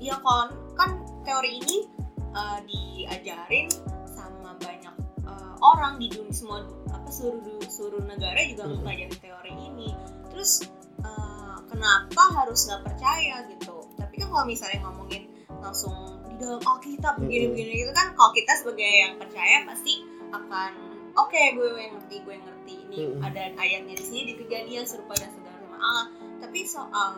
ya 0.01 0.17
kan 0.19 0.51
kan 0.75 0.91
teori 1.23 1.63
ini 1.63 2.02
uh, 2.33 2.59
diajarin 2.65 3.69
sama 4.09 4.57
banyak 4.59 4.95
uh, 5.25 5.53
orang 5.61 5.97
di 6.01 6.11
dunia 6.11 6.33
semua 6.33 6.65
apa 6.91 7.09
seluruh 7.09 7.61
seluruh 7.65 8.03
negara 8.05 8.37
juga 8.49 8.67
hmm. 8.67 8.71
mempelajari 8.77 9.15
teori 9.21 9.53
ini 9.53 9.89
terus 10.33 10.67
uh, 11.05 11.57
kenapa 11.69 12.21
harus 12.43 12.65
nggak 12.67 12.81
percaya 12.83 13.45
gitu 13.49 13.85
tapi 13.95 14.13
kan 14.19 14.27
kalau 14.29 14.45
misalnya 14.45 14.79
ngomongin 14.85 15.29
langsung 15.63 16.19
di 16.27 16.35
dalam 16.41 16.59
Alkitab 16.59 17.21
begini-begini 17.21 17.87
gitu 17.87 17.91
kan 17.95 18.11
kalau 18.17 18.31
kita 18.35 18.51
sebagai 18.59 18.89
yang 18.89 19.15
percaya 19.21 19.63
pasti 19.69 20.03
akan 20.33 20.71
oke 21.15 21.29
okay, 21.29 21.53
gue 21.55 21.69
yang 21.77 21.93
ngerti 21.95 22.15
gue 22.25 22.33
yang 22.33 22.45
ngerti 22.49 22.73
ini 22.89 22.97
hmm. 23.07 23.21
ada 23.21 23.53
ayatnya 23.55 23.95
di 23.95 24.05
sini 24.05 24.21
di 24.33 24.35
kejadian 24.43 24.83
serupa 24.83 25.15
dan 25.15 25.29
segala 25.31 25.55
sama 25.61 25.77
Allah 25.79 26.05
tapi 26.43 26.59
soal 26.67 27.13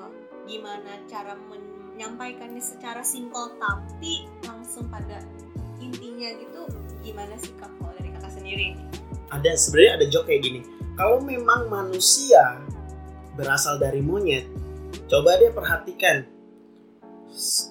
gimana 0.46 1.02
cara 1.10 1.34
menyampaikannya 1.34 2.62
secara 2.62 3.02
simpel 3.02 3.58
tapi 3.58 4.30
langsung 4.76 4.92
pada 4.92 5.24
intinya 5.80 6.36
gitu 6.36 6.68
gimana 7.00 7.32
sih 7.40 7.56
kak 7.56 7.72
kalau 7.80 7.96
dari 7.96 8.12
kakak 8.12 8.28
sendiri 8.36 8.76
ada 9.32 9.56
sebenarnya 9.56 10.04
ada 10.04 10.06
joke 10.12 10.28
kayak 10.28 10.44
gini 10.44 10.68
kalau 11.00 11.24
memang 11.24 11.72
manusia 11.72 12.60
berasal 13.40 13.80
dari 13.80 14.04
monyet 14.04 14.44
coba 15.08 15.40
deh 15.40 15.56
perhatikan 15.56 16.28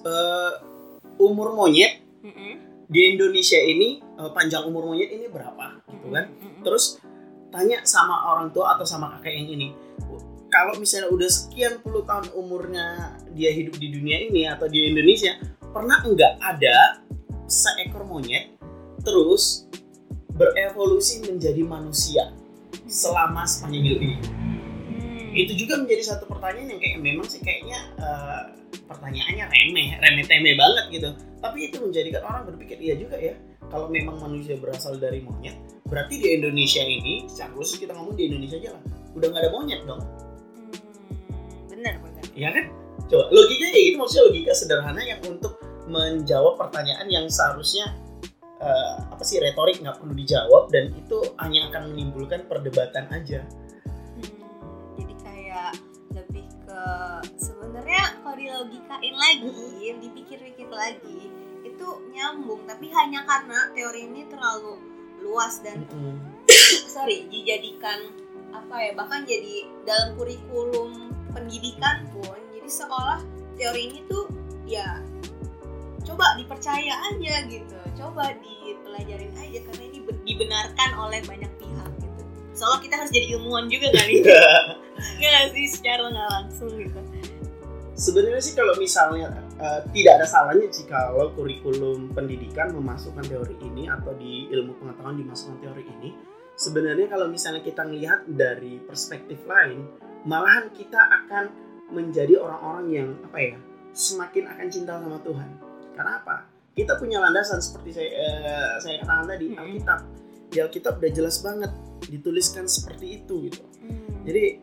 uh, 0.01 0.65
umur 1.21 1.53
monyet 1.53 2.01
mm 2.25 2.33
-hmm. 2.33 2.53
di 2.89 3.13
Indonesia 3.13 3.61
ini 3.61 4.01
uh, 4.17 4.33
panjang 4.33 4.65
umur 4.65 4.89
monyet 4.89 5.13
ini 5.13 5.29
berapa 5.29 5.85
gitu 5.85 6.09
kan 6.09 6.25
mm 6.25 6.41
-hmm. 6.41 6.61
terus 6.65 6.97
tanya 7.53 7.85
sama 7.85 8.33
orang 8.33 8.49
tua 8.49 8.73
atau 8.73 8.81
sama 8.81 9.13
kakek 9.21 9.45
yang 9.45 9.53
ini 9.53 9.77
kalau 10.49 10.73
misalnya 10.81 11.13
udah 11.13 11.29
sekian 11.29 11.77
puluh 11.85 12.01
tahun 12.01 12.33
umurnya 12.33 13.13
dia 13.37 13.53
hidup 13.53 13.77
di 13.77 13.93
dunia 13.93 14.25
ini 14.25 14.49
atau 14.49 14.65
di 14.65 14.89
Indonesia 14.89 15.37
pernah 15.75 15.99
enggak 16.07 16.39
ada 16.39 17.03
seekor 17.51 18.07
monyet 18.07 18.55
terus 19.03 19.67
berevolusi 20.31 21.27
menjadi 21.27 21.67
manusia 21.67 22.31
selama 22.87 23.43
sepanjang 23.43 23.83
hidup 23.83 23.99
ini? 23.99 24.15
Hmm. 24.15 25.29
itu 25.35 25.51
juga 25.67 25.83
menjadi 25.83 26.15
satu 26.15 26.31
pertanyaan 26.31 26.71
yang 26.71 26.79
kayak 26.79 26.97
memang 27.03 27.27
sih 27.27 27.43
kayaknya 27.43 27.91
uh, 27.99 28.55
pertanyaannya 28.87 29.51
remeh 29.51 29.99
remeh 29.99 30.23
temeh 30.23 30.55
banget 30.55 30.85
gitu. 30.95 31.09
Tapi 31.43 31.67
itu 31.67 31.77
menjadikan 31.83 32.23
orang 32.23 32.47
berpikir 32.47 32.79
iya 32.79 32.95
juga 32.95 33.19
ya 33.19 33.35
kalau 33.67 33.91
memang 33.91 34.15
manusia 34.23 34.55
berasal 34.55 34.95
dari 34.95 35.19
monyet 35.27 35.59
berarti 35.91 36.23
di 36.23 36.39
Indonesia 36.39 36.81
ini 36.81 37.27
secara 37.27 37.51
khusus 37.51 37.83
kita 37.83 37.91
ngomong 37.91 38.15
di 38.15 38.31
Indonesia 38.31 38.57
aja 38.63 38.79
lah 38.79 38.83
udah 39.11 39.27
nggak 39.27 39.43
ada 39.43 39.51
monyet 39.51 39.81
dong. 39.83 40.01
Benar 41.67 41.99
benar. 41.99 42.23
Ya 42.31 42.49
kan? 42.55 42.65
Coba 43.11 43.27
logikanya 43.29 43.75
ya 43.75 43.83
itu 43.91 43.97
maksudnya 43.99 44.23
logika 44.31 44.51
sederhana 44.55 45.01
yang 45.03 45.19
untuk 45.27 45.64
menjawab 45.85 46.57
pertanyaan 46.57 47.07
yang 47.09 47.25
seharusnya 47.29 47.93
uh, 48.61 48.95
apa 49.11 49.23
sih 49.23 49.37
retorik 49.41 49.81
nggak 49.81 49.97
perlu 50.01 50.13
dijawab 50.17 50.73
dan 50.73 50.91
itu 50.93 51.17
hanya 51.41 51.69
akan 51.71 51.93
menimbulkan 51.93 52.45
perdebatan 52.49 53.05
aja 53.13 53.41
hmm, 54.17 54.33
jadi 54.97 55.13
kayak 55.21 55.71
lebih 56.15 56.45
ke 56.65 56.81
sebenarnya 57.37 58.03
kalau 58.23 58.35
dilogikain 58.35 59.15
lagi 59.15 59.93
hmm. 59.93 59.99
dipikir-pikir 60.01 60.69
lagi 60.71 61.29
itu 61.65 61.87
nyambung 62.13 62.63
tapi 62.65 62.89
hanya 62.93 63.25
karena 63.27 63.69
teori 63.75 64.01
ini 64.09 64.25
terlalu 64.31 64.79
luas 65.21 65.61
dan 65.61 65.85
hmm. 65.89 66.17
sorry 66.93 67.29
dijadikan 67.29 68.09
apa 68.55 68.75
ya 68.79 68.91
bahkan 68.95 69.27
jadi 69.27 69.67
dalam 69.83 70.15
kurikulum 70.15 71.11
pendidikan 71.35 72.07
pun 72.15 72.39
jadi 72.55 72.69
sekolah 72.71 73.19
teori 73.59 73.91
ini 73.91 73.99
tuh 74.07 74.31
ya 74.63 75.03
coba 76.05 76.37
dipercaya 76.37 76.93
aja 77.11 77.35
gitu 77.49 77.77
coba 77.97 78.31
dipelajarin 78.39 79.33
aja 79.35 79.59
karena 79.65 79.83
ini 79.89 79.99
dibenarkan 80.23 80.89
oleh 81.01 81.19
banyak 81.25 81.51
pihak 81.57 81.89
gitu 81.99 82.21
soalnya 82.53 82.79
kita 82.85 82.95
harus 83.01 83.11
jadi 83.11 83.27
ilmuwan 83.35 83.65
juga 83.67 83.89
kali 83.91 84.21
Enggak 84.95 85.51
sih 85.51 85.65
secara 85.67 86.07
nggak 86.07 86.29
langsung 86.31 86.71
gitu. 86.79 86.99
Sebenarnya 87.95 88.41
sih 88.43 88.55
kalau 88.55 88.75
misalnya 88.75 89.31
uh, 89.55 89.79
tidak 89.95 90.19
ada 90.19 90.27
salahnya 90.27 90.67
sih 90.67 90.83
kalau 90.83 91.31
kurikulum 91.31 92.11
pendidikan 92.11 92.75
memasukkan 92.75 93.23
teori 93.23 93.55
ini 93.63 93.87
atau 93.87 94.11
di 94.19 94.51
ilmu 94.51 94.75
pengetahuan 94.79 95.15
dimasukkan 95.15 95.63
teori 95.63 95.83
ini. 95.99 96.09
Sebenarnya 96.55 97.07
kalau 97.11 97.27
misalnya 97.27 97.63
kita 97.63 97.83
melihat 97.87 98.23
dari 98.27 98.79
perspektif 98.83 99.43
lain, 99.47 99.87
malahan 100.23 100.71
kita 100.71 100.99
akan 100.99 101.51
menjadi 101.91 102.39
orang-orang 102.39 102.87
yang 102.91 103.09
apa 103.27 103.37
ya 103.39 103.57
semakin 103.95 104.43
akan 104.51 104.67
cinta 104.71 104.99
sama 104.99 105.19
Tuhan. 105.23 105.49
Karena 105.95 106.19
apa? 106.19 106.35
Kita 106.75 106.99
punya 106.99 107.23
landasan 107.23 107.63
seperti 107.63 107.95
saya 107.95 108.11
uh, 108.11 108.75
saya 108.83 108.99
katakan 108.99 109.25
tadi 109.31 109.45
Hmm. 109.55 109.63
Alkitab. 109.63 109.99
Di 110.51 110.57
Alkitab 110.59 110.93
udah 110.99 111.11
jelas 111.15 111.39
banget 111.39 111.71
dituliskan 112.05 112.67
seperti 112.67 113.23
itu 113.23 113.47
gitu. 113.49 113.63
Jadi 114.27 114.59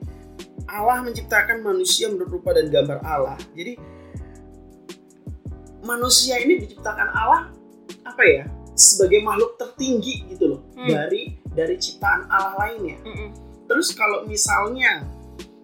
Allah 0.68 1.00
menciptakan 1.02 1.64
manusia 1.64 2.12
menurut 2.12 2.30
rupa 2.40 2.52
dan 2.52 2.68
gambar 2.68 3.00
Allah. 3.02 3.40
Jadi 3.56 3.80
manusia 5.82 6.38
ini 6.38 6.62
diciptakan 6.62 7.08
Allah 7.10 7.50
apa 8.06 8.22
ya? 8.22 8.44
Sebagai 8.72 9.20
makhluk 9.20 9.60
tertinggi 9.60 10.24
gitu 10.32 10.56
loh 10.56 10.60
Hmm. 10.72 10.88
dari 10.88 11.36
dari 11.52 11.76
ciptaan 11.76 12.26
Allah 12.26 12.56
lainnya. 12.58 12.96
Mm-mm. 13.04 13.30
Terus 13.68 13.92
kalau 13.92 14.24
misalnya 14.24 15.04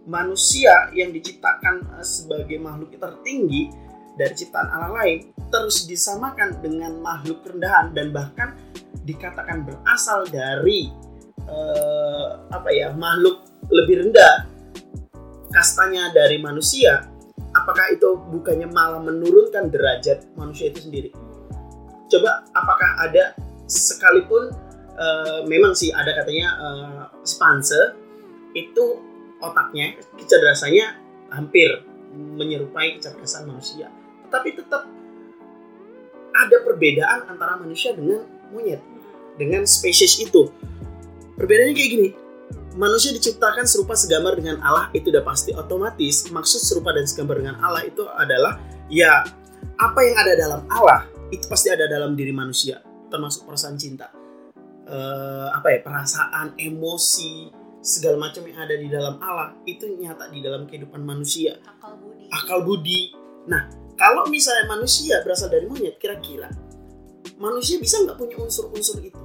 manusia 0.05 0.93
yang 0.93 1.11
diciptakan 1.11 1.89
eh, 1.97 2.05
sebagai 2.07 2.61
makhluk 2.61 2.93
tertinggi 2.95 3.73
dari 4.19 4.35
ciptaan 4.35 4.69
Allah 4.75 4.93
lain 4.99 5.31
terus 5.49 5.87
disamakan 5.89 6.59
dengan 6.61 6.99
makhluk 7.01 7.47
rendahan 7.47 7.95
dan 7.97 8.13
bahkan 8.13 8.59
dikatakan 9.07 9.65
berasal 9.65 10.29
dari 10.29 10.93
eh, 11.49 12.29
apa 12.53 12.69
ya 12.69 12.93
makhluk 12.93 13.47
lebih 13.73 14.05
rendah 14.05 14.45
kastanya 15.49 16.13
dari 16.13 16.37
manusia. 16.43 17.09
Apakah 17.57 17.97
itu 17.97 18.21
bukannya 18.29 18.69
malah 18.69 19.01
menurunkan 19.01 19.73
derajat 19.73 20.29
manusia 20.37 20.69
itu 20.69 20.85
sendiri? 20.85 21.11
Coba 22.13 22.45
apakah 22.53 23.09
ada 23.09 23.33
sekalipun 23.65 24.53
eh, 24.93 25.41
memang 25.49 25.73
sih 25.73 25.89
ada 25.89 26.13
katanya 26.13 26.49
eh, 26.61 27.03
Spencer 27.25 27.97
itu 28.53 29.01
otaknya 29.41 29.97
kecerdasannya 30.21 30.87
hampir 31.33 31.85
menyerupai 32.13 32.97
kecerdasan 32.99 33.49
manusia 33.49 33.93
tetapi 34.29 34.49
tetap 34.61 34.85
ada 36.39 36.57
perbedaan 36.63 37.27
antara 37.27 37.57
manusia 37.57 37.97
dengan 37.97 38.29
monyet 38.53 38.79
dengan 39.41 39.65
spesies 39.65 40.21
itu 40.21 40.53
perbedaannya 41.35 41.75
kayak 41.75 41.91
gini 41.91 42.09
manusia 42.79 43.11
diciptakan 43.11 43.67
serupa 43.67 43.97
segambar 43.99 44.39
dengan 44.39 44.63
Allah 44.63 44.93
itu 44.95 45.11
udah 45.11 45.25
pasti 45.25 45.51
otomatis 45.57 46.29
maksud 46.31 46.61
serupa 46.63 46.95
dan 46.95 47.09
segambar 47.09 47.43
dengan 47.43 47.57
Allah 47.59 47.83
itu 47.89 48.07
adalah 48.07 48.61
ya 48.87 49.27
apa 49.81 50.01
yang 50.05 50.17
ada 50.21 50.33
dalam 50.39 50.61
Allah 50.71 51.09
itu 51.35 51.45
pasti 51.51 51.73
ada 51.73 51.91
dalam 51.91 52.15
diri 52.15 52.31
manusia 52.31 52.79
termasuk 53.11 53.49
perasaan 53.49 53.75
cinta 53.81 54.19
Eh, 54.89 55.49
apa 55.53 55.69
ya 55.69 55.85
perasaan 55.85 56.57
emosi 56.57 57.53
segala 57.85 58.17
macam 58.25 58.41
yang 58.49 58.57
ada 58.57 58.73
di 58.73 58.89
dalam 58.89 59.21
Allah 59.21 59.53
itu 59.69 59.85
nyata 59.85 60.33
di 60.33 60.41
dalam 60.41 60.65
kehidupan 60.65 61.05
manusia 61.05 61.61
Akal 61.61 62.01
budi. 62.01 62.25
akal 62.33 62.59
budi. 62.65 63.01
Nah, 63.53 63.69
kalau 63.99 64.31
misalnya 64.31 64.71
manusia 64.71 65.19
berasal 65.27 65.51
dari 65.51 65.67
monyet, 65.67 65.99
kira-kira 65.99 66.49
manusia 67.37 67.83
bisa 67.83 67.99
nggak 68.07 68.15
punya 68.15 68.39
unsur-unsur 68.39 69.03
itu? 69.03 69.19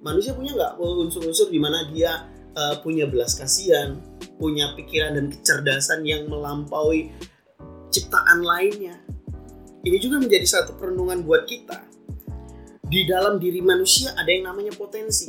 Manusia 0.00 0.32
punya 0.32 0.56
nggak 0.56 0.72
unsur-unsur 0.80 1.52
di 1.52 1.60
mana 1.60 1.88
dia 1.92 2.28
uh, 2.56 2.80
punya 2.80 3.04
belas 3.04 3.36
kasihan, 3.36 4.00
punya 4.40 4.72
pikiran 4.76 5.16
dan 5.16 5.26
kecerdasan 5.28 6.04
yang 6.08 6.24
melampaui 6.28 7.12
ciptaan 7.92 8.40
lainnya? 8.40 9.00
Ini 9.84 10.00
juga 10.00 10.16
menjadi 10.20 10.48
satu 10.48 10.80
perenungan 10.80 11.20
buat 11.24 11.44
kita. 11.44 11.84
Di 12.84 13.04
dalam 13.04 13.36
diri 13.36 13.60
manusia 13.60 14.16
ada 14.16 14.28
yang 14.28 14.48
namanya 14.48 14.72
potensi. 14.72 15.28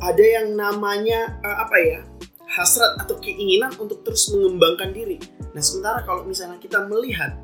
Ada 0.00 0.24
yang 0.40 0.52
namanya 0.52 1.40
uh, 1.40 1.56
apa 1.64 1.76
ya? 1.80 2.00
Hasrat 2.48 3.00
atau 3.00 3.16
keinginan 3.18 3.72
untuk 3.80 4.04
terus 4.04 4.28
mengembangkan 4.32 4.92
diri. 4.92 5.16
Nah, 5.56 5.62
sementara 5.64 6.04
kalau 6.04 6.26
misalnya 6.28 6.60
kita 6.60 6.84
melihat 6.86 7.36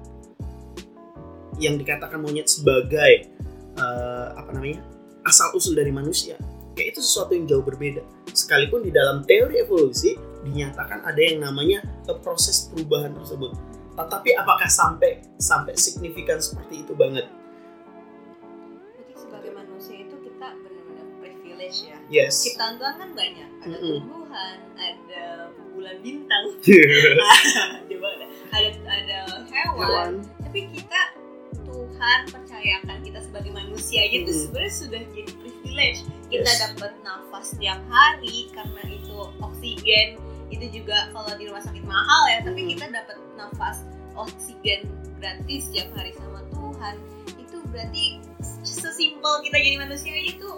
yang 1.61 1.77
dikatakan 1.77 2.21
monyet 2.21 2.49
sebagai 2.49 3.29
eh, 3.77 4.29
apa 4.33 4.51
namanya 4.53 4.81
asal 5.29 5.53
usul 5.53 5.77
dari 5.77 5.93
manusia, 5.93 6.37
kayak 6.73 6.97
itu 6.97 7.01
sesuatu 7.05 7.37
yang 7.37 7.45
jauh 7.45 7.65
berbeda. 7.65 8.01
Sekalipun 8.33 8.85
di 8.85 8.93
dalam 8.93 9.25
teori 9.25 9.61
evolusi 9.61 10.17
dinyatakan 10.41 11.05
ada 11.05 11.21
yang 11.21 11.45
namanya 11.45 11.85
proses 12.25 12.73
perubahan 12.73 13.13
tersebut. 13.13 13.53
Tetapi 14.01 14.31
apakah 14.33 14.69
sampai 14.71 15.21
sampai 15.37 15.77
signifikan 15.77 16.41
seperti 16.41 16.81
itu 16.89 16.97
banget? 16.97 17.29
Privilege 21.71 21.87
ya. 21.87 21.99
Yes. 22.11 22.35
Ciptaan 22.43 22.75
Tuhan 22.77 22.95
kan 22.99 23.11
banyak. 23.15 23.49
Ada 23.61 23.77
Mm-mm. 23.77 23.99
tumbuhan, 24.03 24.57
ada 24.75 25.23
bulan 25.71 25.97
bintang, 26.03 26.45
coba 27.89 28.07
ada 28.11 28.27
ada, 28.51 28.69
ada 28.91 29.19
hewan. 29.47 29.79
Hewan. 29.79 30.11
Tapi 30.43 30.61
kita 30.75 31.01
Tuhan 31.63 32.19
percayakan 32.27 32.99
kita 33.01 33.21
sebagai 33.23 33.53
manusia 33.55 34.03
itu 34.05 34.27
Mm-mm. 34.27 34.43
sebenarnya 34.49 34.75
sudah 34.75 35.03
jadi 35.15 35.33
privilege. 35.39 36.01
Kita 36.27 36.47
Yes. 36.47 36.59
dapat 36.61 36.93
nafas 37.03 37.45
setiap 37.55 37.81
hari 37.87 38.51
karena 38.51 38.83
itu 38.87 39.15
oksigen 39.39 40.19
itu 40.51 40.67
juga 40.73 41.15
kalau 41.15 41.31
di 41.39 41.47
rumah 41.47 41.63
sakit 41.63 41.87
mahal 41.87 42.23
ya, 42.27 42.43
tapi 42.43 42.67
Mm. 42.67 42.69
kita 42.75 42.85
dapat 42.91 43.17
nafas 43.39 43.87
oksigen 44.19 44.91
gratis 45.17 45.71
setiap 45.71 45.95
hari 45.95 46.11
sama 46.13 46.43
Tuhan. 46.51 46.95
Itu 47.39 47.63
berarti 47.71 48.19
sesimpel 48.67 49.47
kita 49.47 49.57
jadi 49.57 49.79
manusia 49.79 50.11
itu 50.17 50.51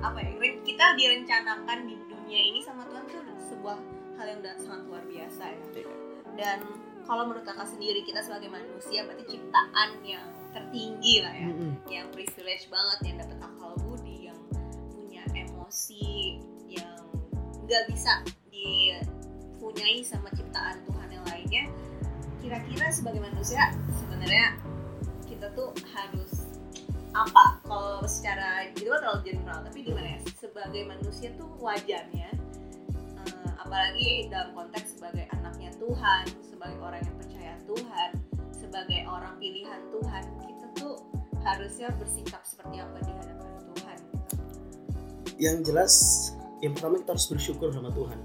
apa 0.00 0.18
ya 0.24 0.32
kita 0.64 0.86
direncanakan 0.96 1.78
di 1.84 1.96
dunia 2.08 2.40
ini 2.40 2.60
sama 2.64 2.88
Tuhan 2.88 3.04
udah 3.04 3.38
sebuah 3.52 3.78
hal 4.16 4.26
yang 4.36 4.38
udah 4.44 4.54
sangat 4.60 4.82
luar 4.88 5.04
biasa 5.08 5.42
ya. 5.48 5.60
Dan 6.36 6.58
kalau 7.04 7.26
menurut 7.26 7.44
kakak 7.44 7.68
sendiri 7.68 8.00
kita 8.06 8.22
sebagai 8.22 8.48
manusia 8.52 9.02
berarti 9.04 9.24
ciptaan 9.36 9.90
yang 10.04 10.26
tertinggi 10.50 11.22
lah 11.22 11.34
ya. 11.34 11.48
Mm-mm. 11.50 11.72
yang 11.90 12.06
privilege 12.14 12.66
banget 12.70 12.98
yang 13.06 13.16
dapat 13.22 13.38
akal 13.42 13.72
budi 13.82 14.30
yang 14.30 14.38
punya 14.94 15.22
emosi 15.34 16.38
yang 16.70 16.98
nggak 17.66 17.84
bisa 17.90 18.22
dipunyai 18.50 20.02
sama 20.06 20.30
ciptaan 20.34 20.80
Tuhan 20.86 21.08
yang 21.10 21.24
lainnya. 21.28 21.64
Kira-kira 22.40 22.88
sebagai 22.94 23.20
manusia 23.20 23.74
sebenarnya 24.00 24.56
kita 25.28 25.50
tuh 25.54 25.70
harus 25.94 26.29
apa? 27.12 27.58
Kalau 27.66 28.02
secara 28.06 28.70
gitu 28.74 28.90
kan 28.90 29.00
terlalu 29.02 29.20
general 29.26 29.58
tapi 29.66 29.78
gimana 29.82 30.08
ya? 30.16 30.20
Sebagai 30.38 30.82
manusia 30.86 31.28
tuh 31.36 31.48
wajarnya 31.58 32.30
eh, 33.26 33.50
apalagi 33.60 34.30
dalam 34.32 34.54
konteks 34.54 34.98
sebagai 34.98 35.26
anaknya 35.34 35.70
Tuhan 35.78 36.24
sebagai 36.46 36.78
orang 36.80 37.00
yang 37.02 37.16
percaya 37.18 37.52
Tuhan 37.66 38.10
sebagai 38.54 39.00
orang 39.08 39.34
pilihan 39.40 39.80
Tuhan 39.90 40.22
kita 40.44 40.66
tuh 40.76 40.94
harusnya 41.40 41.88
bersikap 41.96 42.44
seperti 42.44 42.84
apa 42.84 42.98
di 43.00 43.12
hadapan 43.16 43.50
Tuhan 43.72 43.96
gitu. 43.96 44.34
yang 45.40 45.56
jelas 45.64 45.94
yang 46.60 46.76
pertama 46.76 47.00
kita 47.00 47.16
harus 47.16 47.28
bersyukur 47.32 47.68
sama 47.72 47.88
Tuhan. 47.96 48.18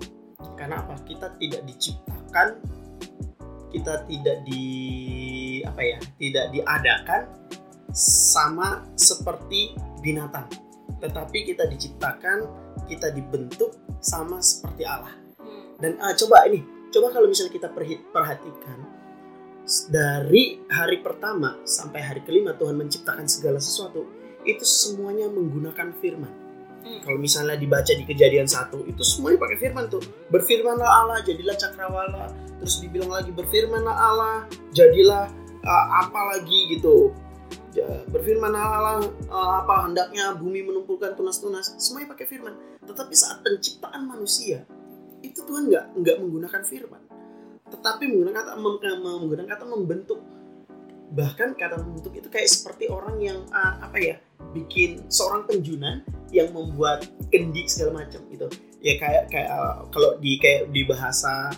Karena 0.60 0.84
apa? 0.84 0.96
Kita 1.08 1.32
tidak 1.40 1.62
diciptakan 1.64 2.48
kita 3.72 4.08
tidak 4.08 4.38
di 4.48 4.64
apa 5.64 5.82
ya? 5.84 6.00
Tidak 6.00 6.46
diadakan 6.52 7.22
sama 7.96 8.84
seperti 9.00 9.72
binatang. 10.04 10.52
Tetapi 11.00 11.48
kita 11.48 11.64
diciptakan 11.72 12.66
kita 12.92 13.10
dibentuk 13.16 13.74
sama 14.04 14.44
seperti 14.44 14.84
Allah. 14.86 15.16
Hmm. 15.36 15.78
dan 15.78 16.00
ah, 16.00 16.16
coba 16.16 16.48
ini 16.48 16.64
coba 16.90 17.12
kalau 17.12 17.28
misalnya 17.28 17.52
kita 17.52 17.68
perhatikan 18.10 18.78
dari 19.92 20.62
hari 20.70 21.02
pertama 21.02 21.60
sampai 21.66 22.02
hari 22.02 22.22
kelima 22.24 22.54
Tuhan 22.56 22.78
menciptakan 22.78 23.26
segala 23.26 23.58
sesuatu 23.58 24.06
itu 24.46 24.62
semuanya 24.62 25.26
menggunakan 25.32 25.96
firman. 25.98 26.34
Hmm. 26.86 27.02
kalau 27.02 27.18
misalnya 27.18 27.58
dibaca 27.58 27.90
di 27.90 28.06
kejadian 28.06 28.46
satu 28.46 28.86
itu 28.86 29.02
semuanya 29.02 29.42
pakai 29.42 29.58
firman 29.58 29.90
tuh. 29.90 30.06
Berfirmanlah 30.30 30.86
Allah 30.86 31.18
jadilah 31.26 31.58
cakrawala. 31.58 32.30
Terus 32.62 32.78
dibilang 32.78 33.10
lagi 33.10 33.34
berfirmanlah 33.34 33.96
Allah 33.98 34.46
jadilah 34.70 35.26
uh, 35.66 35.88
apa 36.06 36.20
lagi? 36.38 36.78
Gitu 36.78 37.10
Berfirmanlah 38.08 38.64
Allah 38.64 38.98
uh, 39.28 39.52
apa 39.66 39.90
hendaknya 39.90 40.32
bumi 40.38 40.64
menumpukan 40.64 41.12
tunas-tunas? 41.18 41.76
Semuanya 41.82 42.16
pakai 42.16 42.26
firman. 42.30 42.56
Tetapi 42.88 43.14
saat 43.18 43.44
penciptaan 43.44 44.08
manusia 44.08 44.64
itu 45.20 45.42
Tuhan 45.44 45.68
nggak 45.68 45.86
nggak 46.00 46.18
menggunakan 46.24 46.62
firman. 46.64 47.02
Tetapi 47.68 48.04
menggunakan 48.08 48.36
kata 48.40 48.52
mem- 48.56 49.02
menggunakan 49.04 49.50
kata 49.52 49.66
membentuk. 49.68 50.22
Bahkan 51.12 51.60
kata 51.60 51.76
membentuk 51.84 52.14
itu 52.16 52.28
kayak 52.32 52.48
seperti 52.48 52.88
orang 52.88 53.20
yang 53.20 53.40
uh, 53.52 53.82
apa 53.84 53.98
ya 54.00 54.16
bikin 54.54 55.04
seorang 55.12 55.44
penjunan 55.44 56.00
yang 56.32 56.54
membuat 56.56 57.04
kendi 57.34 57.68
segala 57.68 58.06
macam 58.06 58.24
gitu. 58.32 58.48
Ya 58.80 58.96
kayak 59.02 59.34
kayak 59.34 59.50
kalau 59.92 60.16
di 60.22 60.38
kayak 60.38 60.70
di 60.72 60.86
bahasa 60.86 61.52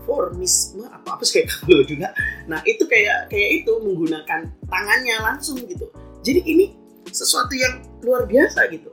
antroformisme 0.00 0.88
apa 0.88 1.20
apa 1.20 1.22
sih 1.22 1.44
kayak 1.44 1.48
dulu 1.68 1.82
juga. 1.84 2.08
Nah 2.48 2.64
itu 2.64 2.88
kayak 2.88 3.28
kayak 3.28 3.62
itu 3.62 3.72
menggunakan 3.84 4.48
tangannya 4.66 5.16
langsung 5.20 5.60
gitu. 5.68 5.92
Jadi 6.24 6.40
ini 6.48 6.66
sesuatu 7.12 7.52
yang 7.52 7.84
luar 8.00 8.24
biasa 8.24 8.64
gitu. 8.72 8.88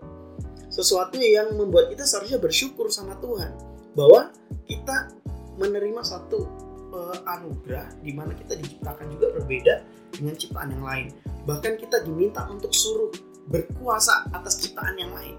Sesuatu 0.67 1.17
yang 1.17 1.55
membuat 1.55 1.89
kita 1.89 2.03
seharusnya 2.05 2.37
bersyukur 2.37 2.91
sama 2.91 3.17
Tuhan 3.23 3.55
bahwa 3.97 4.29
kita 4.69 5.09
menerima 5.57 6.05
satu 6.05 6.45
uh, 6.93 7.17
anugerah 7.25 7.97
di 8.05 8.13
mana 8.13 8.37
kita 8.37 8.53
diciptakan 8.53 9.09
juga 9.09 9.33
berbeda 9.41 9.81
dengan 10.13 10.35
ciptaan 10.37 10.69
yang 10.75 10.85
lain. 10.85 11.07
Bahkan 11.49 11.81
kita 11.81 12.05
diminta 12.05 12.45
untuk 12.51 12.69
suruh 12.75 13.09
berkuasa 13.47 14.27
atas 14.35 14.59
ciptaan 14.59 14.99
yang 14.99 15.15
lain 15.15 15.33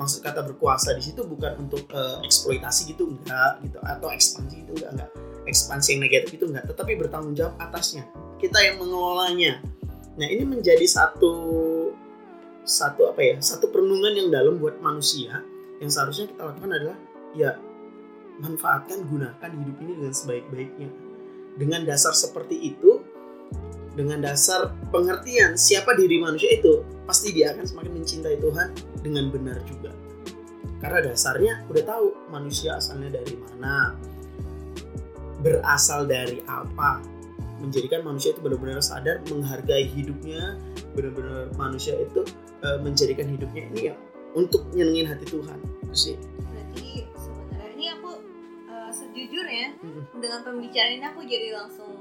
maksud 0.00 0.24
kata 0.24 0.40
berkuasa 0.48 0.96
di 0.96 1.04
situ 1.04 1.20
bukan 1.28 1.60
untuk 1.60 1.84
uh, 1.92 2.24
eksploitasi 2.24 2.96
gitu 2.96 3.12
enggak 3.12 3.60
gitu 3.60 3.76
atau 3.84 4.08
ekspansi 4.08 4.64
itu 4.64 4.72
enggak 4.80 4.90
enggak. 4.96 5.10
Ekspansi 5.44 5.88
yang 5.92 6.00
negatif 6.08 6.30
itu 6.40 6.44
enggak 6.48 6.64
tetapi 6.72 6.96
bertanggung 6.96 7.36
jawab 7.36 7.52
atasnya. 7.60 8.08
Kita 8.40 8.56
yang 8.64 8.80
mengelolanya. 8.80 9.60
Nah 10.16 10.24
ini 10.24 10.48
menjadi 10.48 10.88
satu 10.88 11.34
satu 12.64 13.12
apa 13.12 13.20
ya 13.20 13.36
satu 13.44 13.68
perenungan 13.68 14.16
yang 14.16 14.28
dalam 14.32 14.56
buat 14.56 14.80
manusia 14.80 15.44
yang 15.84 15.92
seharusnya 15.92 16.32
kita 16.32 16.48
lakukan 16.48 16.72
adalah 16.72 16.96
ya 17.36 17.60
manfaatkan 18.40 19.04
gunakan 19.04 19.50
hidup 19.52 19.76
ini 19.84 19.92
dengan 20.00 20.14
sebaik-baiknya. 20.16 20.88
Dengan 21.60 21.84
dasar 21.84 22.16
seperti 22.16 22.56
itu 22.72 22.99
dengan 23.94 24.22
dasar 24.22 24.70
pengertian 24.94 25.58
siapa 25.58 25.98
diri 25.98 26.22
manusia 26.22 26.50
itu 26.54 26.86
pasti 27.04 27.34
dia 27.34 27.50
akan 27.50 27.66
semakin 27.66 27.92
mencintai 28.02 28.36
Tuhan 28.38 28.68
dengan 29.02 29.28
benar 29.34 29.58
juga. 29.66 29.90
Karena 30.80 31.12
dasarnya 31.12 31.66
udah 31.68 31.84
tahu 31.84 32.06
manusia 32.32 32.78
asalnya 32.80 33.20
dari 33.20 33.36
mana, 33.36 33.98
berasal 35.44 36.08
dari 36.08 36.40
apa, 36.48 37.04
menjadikan 37.60 38.00
manusia 38.00 38.32
itu 38.32 38.40
benar-benar 38.40 38.80
sadar 38.80 39.20
menghargai 39.28 39.84
hidupnya, 39.92 40.56
benar-benar 40.96 41.52
manusia 41.60 42.00
itu 42.00 42.24
uh, 42.64 42.80
menjadikan 42.80 43.28
hidupnya 43.28 43.68
ini 43.68 43.80
ya 43.92 43.94
untuk 44.32 44.72
nyenengin 44.72 45.04
hati 45.04 45.28
Tuhan. 45.28 45.58
Itu 45.84 45.96
sih. 45.96 46.16
Berarti 46.48 47.04
sebenarnya 47.12 47.70
ini 47.76 47.86
aku 47.92 48.10
uh, 48.72 48.88
sejujurnya 48.88 49.68
hmm. 49.84 50.02
dengan 50.16 50.40
pembicaraan 50.48 50.96
ini 50.96 51.04
aku 51.04 51.20
jadi 51.28 51.48
langsung 51.60 51.92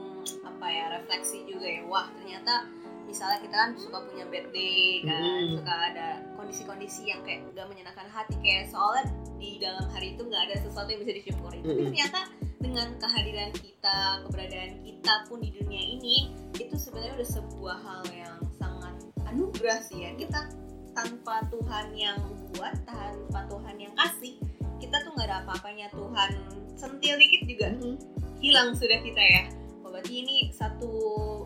apa 0.59 0.67
ya 0.67 0.85
refleksi 0.99 1.47
juga 1.47 1.63
ya. 1.71 1.87
Wah 1.87 2.11
ternyata 2.19 2.67
misalnya 3.09 3.41
kita 3.41 3.55
kan 3.57 3.71
suka 3.73 3.97
punya 4.05 4.27
bad 4.29 4.45
day 4.53 5.01
kan 5.01 5.17
hmm. 5.17 5.57
suka 5.57 5.73
ada 5.73 6.07
kondisi-kondisi 6.37 7.09
yang 7.09 7.25
kayak 7.25 7.41
gak 7.57 7.65
menyenangkan 7.65 8.05
hati 8.05 8.37
kayak 8.45 8.69
soalnya 8.69 9.09
di 9.41 9.57
dalam 9.57 9.89
hari 9.89 10.13
itu 10.13 10.21
nggak 10.29 10.45
ada 10.45 10.55
sesuatu 10.61 10.93
yang 10.93 11.01
bisa 11.01 11.13
disyukuri 11.17 11.57
hmm. 11.57 11.67
tapi 11.73 11.81
ternyata 11.89 12.21
dengan 12.61 12.87
kehadiran 13.01 13.49
kita 13.57 13.97
keberadaan 14.29 14.71
kita 14.85 15.13
pun 15.25 15.37
di 15.41 15.49
dunia 15.57 15.81
ini 15.81 16.15
itu 16.53 16.75
sebenarnya 16.77 17.17
udah 17.17 17.29
sebuah 17.33 17.77
hal 17.81 18.03
yang 18.13 18.37
sangat 18.61 18.93
anugerah 19.25 19.79
sih 19.81 20.05
ya 20.05 20.13
kita 20.13 20.45
tanpa 20.93 21.49
Tuhan 21.49 21.87
yang 21.97 22.19
buat 22.53 22.77
tanpa 22.85 23.49
Tuhan 23.49 23.75
yang 23.81 23.93
kasih 23.97 24.37
kita 24.77 25.01
tuh 25.01 25.17
nggak 25.17 25.27
ada 25.33 25.37
apa-apanya 25.49 25.89
Tuhan 25.89 26.31
sentil 26.77 27.17
dikit 27.17 27.41
juga 27.49 27.67
hmm. 27.73 27.97
hilang 28.37 28.77
sudah 28.77 29.01
kita 29.01 29.17
ya 29.17 29.43
berarti 29.99 30.15
ini 30.15 30.47
satu 30.55 30.95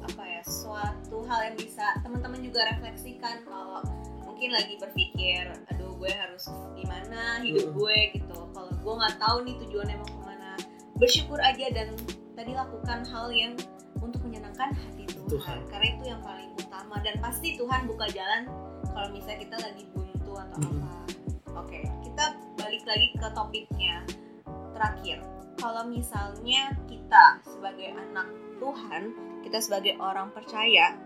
apa 0.06 0.22
ya 0.30 0.46
suatu 0.46 1.26
hal 1.26 1.50
yang 1.50 1.58
bisa 1.58 1.98
teman-teman 2.06 2.38
juga 2.46 2.70
refleksikan 2.70 3.42
kalau 3.50 3.82
mungkin 4.30 4.54
lagi 4.54 4.78
berpikir 4.78 5.50
aduh 5.74 5.98
gue 5.98 6.14
harus 6.14 6.54
gimana 6.78 7.42
hidup 7.42 7.74
gue 7.74 7.98
gitu. 8.14 8.38
Kalau 8.54 8.70
gue 8.70 8.94
nggak 8.94 9.18
tahu 9.18 9.38
nih 9.50 9.58
tujuannya 9.58 9.98
mau 9.98 10.06
ke 10.06 10.22
mana 10.22 10.52
bersyukur 11.02 11.42
aja 11.42 11.66
dan 11.74 11.98
tadi 12.38 12.54
lakukan 12.54 13.02
hal 13.10 13.34
yang 13.34 13.58
untuk 13.98 14.22
menyenangkan 14.22 14.70
hati 14.78 15.10
Tuhan, 15.10 15.34
Tuhan. 15.34 15.58
karena 15.74 15.88
itu 15.90 16.04
yang 16.14 16.22
paling 16.22 16.54
utama. 16.54 17.02
Dan 17.02 17.18
pasti 17.26 17.58
Tuhan 17.58 17.90
buka 17.90 18.06
jalan 18.14 18.54
kalau 18.94 19.10
misalnya 19.10 19.50
kita 19.50 19.58
lagi 19.66 19.84
buntu 19.98 20.38
atau 20.38 20.62
hmm. 20.62 20.78
apa. 20.78 20.94
Oke 21.58 21.82
kita 22.06 22.38
balik 22.62 22.86
lagi 22.86 23.18
ke 23.18 23.28
topiknya 23.34 24.06
terakhir 24.74 25.24
kalau 25.64 25.86
misalnya 25.88 26.74
kita 26.90 27.40
sebagai 27.46 27.94
anak 27.94 28.28
Tuhan, 28.58 29.16
kita 29.46 29.60
sebagai 29.62 29.96
orang 30.02 30.34
percaya, 30.34 30.98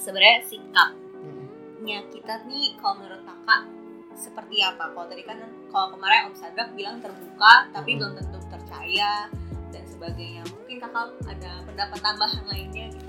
sebenarnya 0.00 0.46
sikapnya 0.46 1.98
kita 2.12 2.44
nih 2.46 2.76
kalau 2.78 3.02
menurut 3.02 3.22
kakak 3.24 3.62
seperti 4.16 4.64
apa? 4.64 4.92
Kalau 4.92 5.06
tadi 5.08 5.22
kan 5.24 5.38
kalau 5.72 5.96
kemarin 5.96 6.32
Om 6.32 6.36
Sadrak 6.36 6.72
bilang 6.76 7.00
terbuka, 7.00 7.72
tapi 7.72 7.96
belum 7.96 8.16
tentu 8.16 8.38
percaya 8.48 9.28
dan 9.68 9.84
sebagainya. 9.84 10.44
Mungkin 10.48 10.76
kakak 10.80 11.16
ada 11.24 11.52
pendapat 11.64 11.98
tambahan 12.00 12.44
lainnya 12.48 12.86
gitu. 12.94 13.08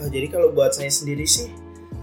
Uh, 0.00 0.08
jadi 0.10 0.26
kalau 0.32 0.50
buat 0.52 0.74
saya 0.74 0.90
sendiri 0.90 1.24
sih 1.24 1.52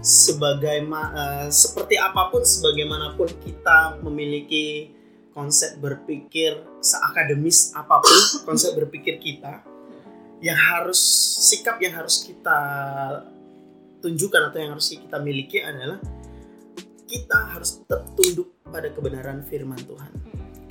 sebagai 0.02 0.82
uh, 0.90 1.46
seperti 1.46 1.94
apa 1.94 2.30
pun 2.30 2.42
sebagaimanapun 2.42 3.30
kita 3.42 4.02
memiliki 4.02 4.90
konsep 5.32 5.80
berpikir 5.80 6.60
seakademis 6.80 7.72
apa 7.76 8.00
pun 8.00 8.20
konsep 8.48 8.76
berpikir 8.76 9.16
kita 9.20 9.64
yang 10.42 10.58
harus 10.58 11.00
sikap 11.48 11.78
yang 11.80 11.96
harus 11.96 12.24
kita 12.24 12.58
tunjukkan 14.02 14.50
atau 14.50 14.58
yang 14.58 14.72
harus 14.74 14.88
kita 14.90 15.16
miliki 15.22 15.62
adalah 15.62 16.02
kita 17.06 17.38
harus 17.52 17.84
tetap 17.84 18.08
tunduk 18.16 18.48
pada 18.66 18.88
kebenaran 18.88 19.44
firman 19.44 19.78
Tuhan. 19.84 20.12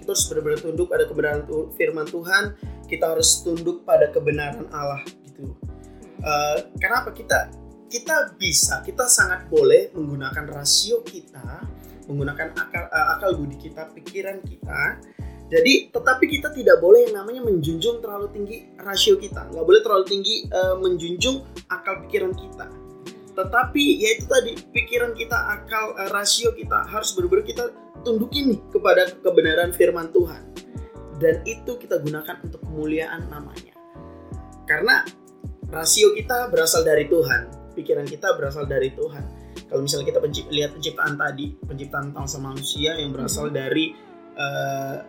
Kita 0.02 0.10
harus 0.12 0.26
benar-benar 0.28 0.60
tunduk 0.60 0.88
pada 0.90 1.04
kebenaran 1.06 1.44
firman 1.78 2.08
Tuhan. 2.10 2.44
Kita 2.90 3.06
harus 3.14 3.30
tunduk 3.46 3.86
pada 3.86 4.10
kebenaran 4.10 4.66
Allah 4.74 5.06
gitu. 5.24 5.54
Uh, 6.20 6.58
kenapa 6.82 7.14
kita 7.14 7.54
kita 7.88 8.34
bisa, 8.36 8.82
kita 8.82 9.06
sangat 9.06 9.48
boleh 9.48 9.92
menggunakan 9.94 10.48
rasio 10.50 11.04
kita 11.04 11.62
menggunakan 12.12 12.52
akal 12.60 12.84
uh, 12.92 13.08
akal 13.16 13.32
budi 13.40 13.56
kita, 13.58 13.88
pikiran 13.96 14.44
kita. 14.44 15.00
Jadi, 15.52 15.92
tetapi 15.92 16.32
kita 16.32 16.56
tidak 16.56 16.80
boleh 16.80 17.12
yang 17.12 17.24
namanya 17.24 17.44
menjunjung 17.44 18.00
terlalu 18.00 18.32
tinggi 18.32 18.58
rasio 18.80 19.20
kita. 19.20 19.52
Nggak 19.52 19.66
boleh 19.68 19.82
terlalu 19.84 20.06
tinggi 20.08 20.36
uh, 20.48 20.80
menjunjung 20.80 21.44
akal 21.68 22.08
pikiran 22.08 22.32
kita. 22.32 22.72
Tetapi 23.36 23.84
yaitu 24.00 24.28
tadi 24.32 24.56
pikiran 24.72 25.12
kita, 25.12 25.36
akal 25.36 25.96
uh, 26.00 26.08
rasio 26.12 26.56
kita 26.56 26.88
harus 26.88 27.12
benar-benar 27.16 27.44
kita 27.44 27.64
tundukin 28.08 28.56
nih 28.56 28.60
kepada 28.72 29.12
kebenaran 29.20 29.72
firman 29.76 30.08
Tuhan. 30.16 30.44
Dan 31.20 31.44
itu 31.44 31.76
kita 31.76 32.00
gunakan 32.00 32.36
untuk 32.48 32.64
kemuliaan 32.64 33.28
namanya. 33.28 33.76
Karena 34.64 35.04
rasio 35.68 36.16
kita 36.16 36.48
berasal 36.48 36.88
dari 36.88 37.12
Tuhan, 37.12 37.76
pikiran 37.76 38.08
kita 38.08 38.40
berasal 38.40 38.68
dari 38.68 38.96
Tuhan 38.96 39.41
kalau 39.72 39.88
misalnya 39.88 40.12
kita 40.12 40.20
pencipt, 40.20 40.52
lihat 40.52 40.76
penciptaan 40.76 41.16
tadi 41.16 41.56
penciptaan 41.64 42.12
bangsa 42.12 42.38
manusia 42.44 42.92
yang 43.00 43.16
berasal 43.16 43.48
hmm. 43.48 43.56
dari 43.56 43.96
uh, 44.36 45.00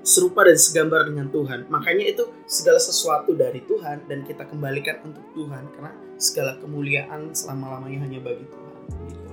serupa 0.00 0.48
dan 0.48 0.56
segambar 0.56 1.04
dengan 1.04 1.28
Tuhan 1.28 1.68
makanya 1.68 2.08
itu 2.08 2.24
segala 2.48 2.80
sesuatu 2.80 3.36
dari 3.36 3.60
Tuhan 3.68 4.08
dan 4.08 4.24
kita 4.24 4.48
kembalikan 4.48 5.04
untuk 5.04 5.20
Tuhan 5.36 5.68
karena 5.76 5.92
segala 6.16 6.56
kemuliaan 6.56 7.36
selama 7.36 7.76
lamanya 7.76 8.08
hanya 8.08 8.18
bagi 8.24 8.48
Tuhan 8.48 8.76
gitu. 9.12 9.28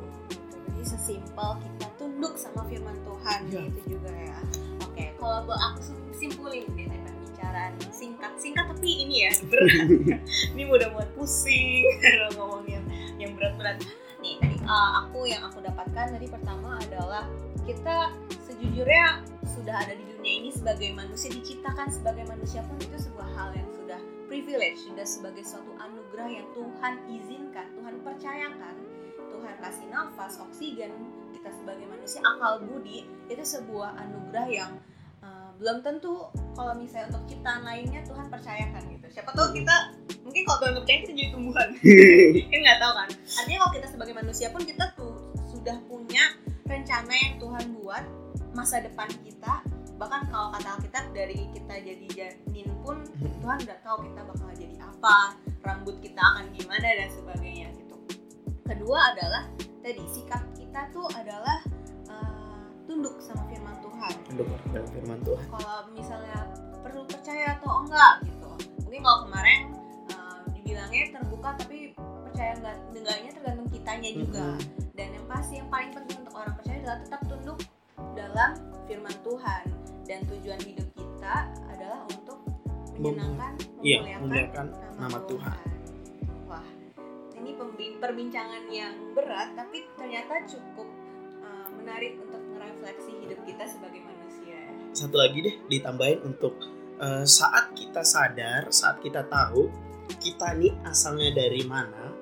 jadi 0.68 0.84
sesimpel 0.84 1.50
kita 1.64 1.88
tunduk 1.96 2.36
sama 2.36 2.68
firman 2.68 3.00
Tuhan 3.08 3.40
ya. 3.48 3.64
itu 3.64 3.82
juga 3.96 4.12
ya 4.12 4.38
oke 4.84 5.06
kalau 5.16 5.56
aku 5.56 5.80
simpulin 6.12 6.68
deh 6.76 6.88
pembicaraan 6.92 7.72
singkat 7.96 8.34
singkat 8.36 8.66
tapi 8.68 8.90
ini 9.08 9.16
ya 9.28 9.32
berat 9.48 9.88
ini 10.52 10.62
udah 10.68 10.90
buat 10.92 11.10
pusing 11.16 11.88
kalau 12.04 12.30
ngomongin 12.36 12.84
yang 13.22 13.34
berat-berat. 13.38 13.82
Nih 14.24 14.40
tadi 14.42 14.58
uh, 14.66 15.06
aku 15.06 15.30
yang 15.30 15.44
aku 15.46 15.62
dapatkan 15.62 16.16
tadi 16.16 16.28
pertama 16.28 16.80
adalah 16.82 17.28
kita 17.68 18.14
sejujurnya 18.46 19.22
sudah 19.46 19.76
ada 19.86 19.94
di 19.94 20.06
dunia 20.06 20.34
ini 20.46 20.50
sebagai 20.54 20.94
manusia 20.94 21.34
diciptakan 21.34 21.90
sebagai 21.90 22.26
manusia 22.30 22.62
pun 22.66 22.78
itu 22.82 22.98
sebuah 22.98 23.28
hal 23.38 23.50
yang 23.54 23.70
sudah 23.74 24.00
privilege 24.26 24.82
sudah 24.86 25.06
sebagai 25.06 25.44
suatu 25.46 25.74
anugerah 25.78 26.30
yang 26.30 26.48
Tuhan 26.54 26.94
izinkan 27.10 27.68
Tuhan 27.78 27.96
percayakan. 28.02 28.76
Tuhan 29.36 29.54
kasih 29.60 29.88
nafas 29.92 30.40
oksigen 30.40 30.96
kita 31.36 31.52
sebagai 31.52 31.86
manusia 31.92 32.24
akal 32.24 32.64
budi 32.64 33.04
itu 33.28 33.44
sebuah 33.44 34.00
anugerah 34.00 34.48
yang 34.48 34.72
belum 35.56 35.80
tentu 35.84 36.28
kalau 36.56 36.76
misalnya 36.76 37.16
untuk 37.16 37.24
ciptaan 37.32 37.64
lainnya 37.64 38.04
Tuhan 38.04 38.28
percayakan 38.28 38.84
gitu. 38.92 39.08
Siapa 39.08 39.32
tahu 39.32 39.56
kita 39.56 39.96
mungkin 40.36 40.52
kalau 40.52 40.60
Tuhan 40.68 40.76
percaya 40.84 41.00
kita 41.00 41.14
jadi 41.16 41.30
tumbuhan. 41.32 41.68
Kan 42.52 42.60
nggak 42.60 42.80
tahu 42.84 42.92
kan. 42.92 43.10
Artinya 43.24 43.58
kalau 43.64 43.74
kita 43.80 43.88
sebagai 43.88 44.14
manusia 44.20 44.48
pun 44.52 44.62
kita 44.68 44.84
tuh 45.00 45.16
sudah 45.48 45.78
punya 45.88 46.24
rencana 46.68 47.14
yang 47.16 47.40
Tuhan 47.40 47.66
buat 47.80 48.04
masa 48.52 48.84
depan 48.84 49.08
kita. 49.24 49.64
Bahkan 49.96 50.28
kalau 50.28 50.52
kata 50.60 50.84
kita 50.84 51.00
dari 51.16 51.40
kita 51.56 51.80
jadi 51.80 52.08
janin 52.12 52.68
pun 52.84 53.00
Tuhan 53.16 53.64
udah 53.64 53.80
tahu 53.80 54.12
kita 54.12 54.28
bakal 54.28 54.52
jadi 54.60 54.76
apa 54.84 55.40
rambut 55.64 56.04
kita 56.04 56.20
akan 56.20 56.52
gimana 56.52 56.84
dan 56.84 57.08
sebagainya 57.16 57.72
gitu. 57.80 57.96
Kedua 58.68 59.16
adalah 59.16 59.48
tadi 59.80 60.04
sikap 60.12 60.44
kita 60.52 60.92
tuh 60.92 61.08
adalah 61.16 61.64
uh, 62.12 62.68
tunduk 62.84 63.24
sama 63.24 63.48
firman 63.48 63.80
Tuhan. 63.80 64.14
Tunduk 64.28 64.48
dengan 64.68 64.84
firman 64.92 65.20
Tuhan. 65.24 65.46
Kalau 65.48 65.80
misalnya 65.96 66.44
perlu 66.84 67.08
percaya 67.08 67.56
atau 67.56 67.88
enggak 67.88 68.28
gitu. 68.28 68.52
Mungkin 68.84 69.00
kalau 69.00 69.32
kemarin 69.32 69.85
kitanya 73.96 74.12
juga. 74.12 74.48
Mm-mm. 74.60 74.94
dan 74.96 75.08
yang 75.12 75.26
pasti 75.28 75.54
yang 75.60 75.70
paling 75.72 75.92
penting 75.96 76.18
untuk 76.24 76.36
orang 76.36 76.54
percaya 76.60 76.78
adalah 76.84 77.00
tetap 77.04 77.22
tunduk 77.28 77.60
dalam 78.16 78.52
firman 78.88 79.16
Tuhan. 79.24 79.64
Dan 80.06 80.20
tujuan 80.30 80.62
hidup 80.62 80.90
kita 80.94 81.36
adalah 81.74 82.06
untuk 82.06 82.38
menyenangkan 83.02 83.58
iya 83.82 84.00
memuliakan 84.22 84.68
nama 85.02 85.20
Tuhan. 85.26 85.66
Wah 86.46 86.68
ini 87.34 87.52
perbincangan 87.98 88.64
yang 88.70 88.94
berat 89.18 89.58
tapi 89.58 89.84
ternyata 89.98 90.46
cukup 90.46 90.88
uh, 91.42 91.68
menarik 91.74 92.22
untuk 92.22 92.38
merefleksi 92.54 93.12
hidup 93.26 93.40
kita 93.50 93.66
sebagai 93.66 94.06
manusia. 94.06 94.62
Satu 94.94 95.18
lagi 95.18 95.42
deh 95.42 95.56
ditambahin 95.68 96.22
untuk 96.24 96.56
eh, 97.02 97.26
saat 97.28 97.76
kita 97.76 98.06
sadar 98.06 98.72
saat 98.72 99.04
kita 99.04 99.28
tahu 99.28 99.68
kita 100.22 100.56
nih 100.56 100.72
asalnya 100.88 101.36
dari 101.36 101.68
mana 101.68 102.15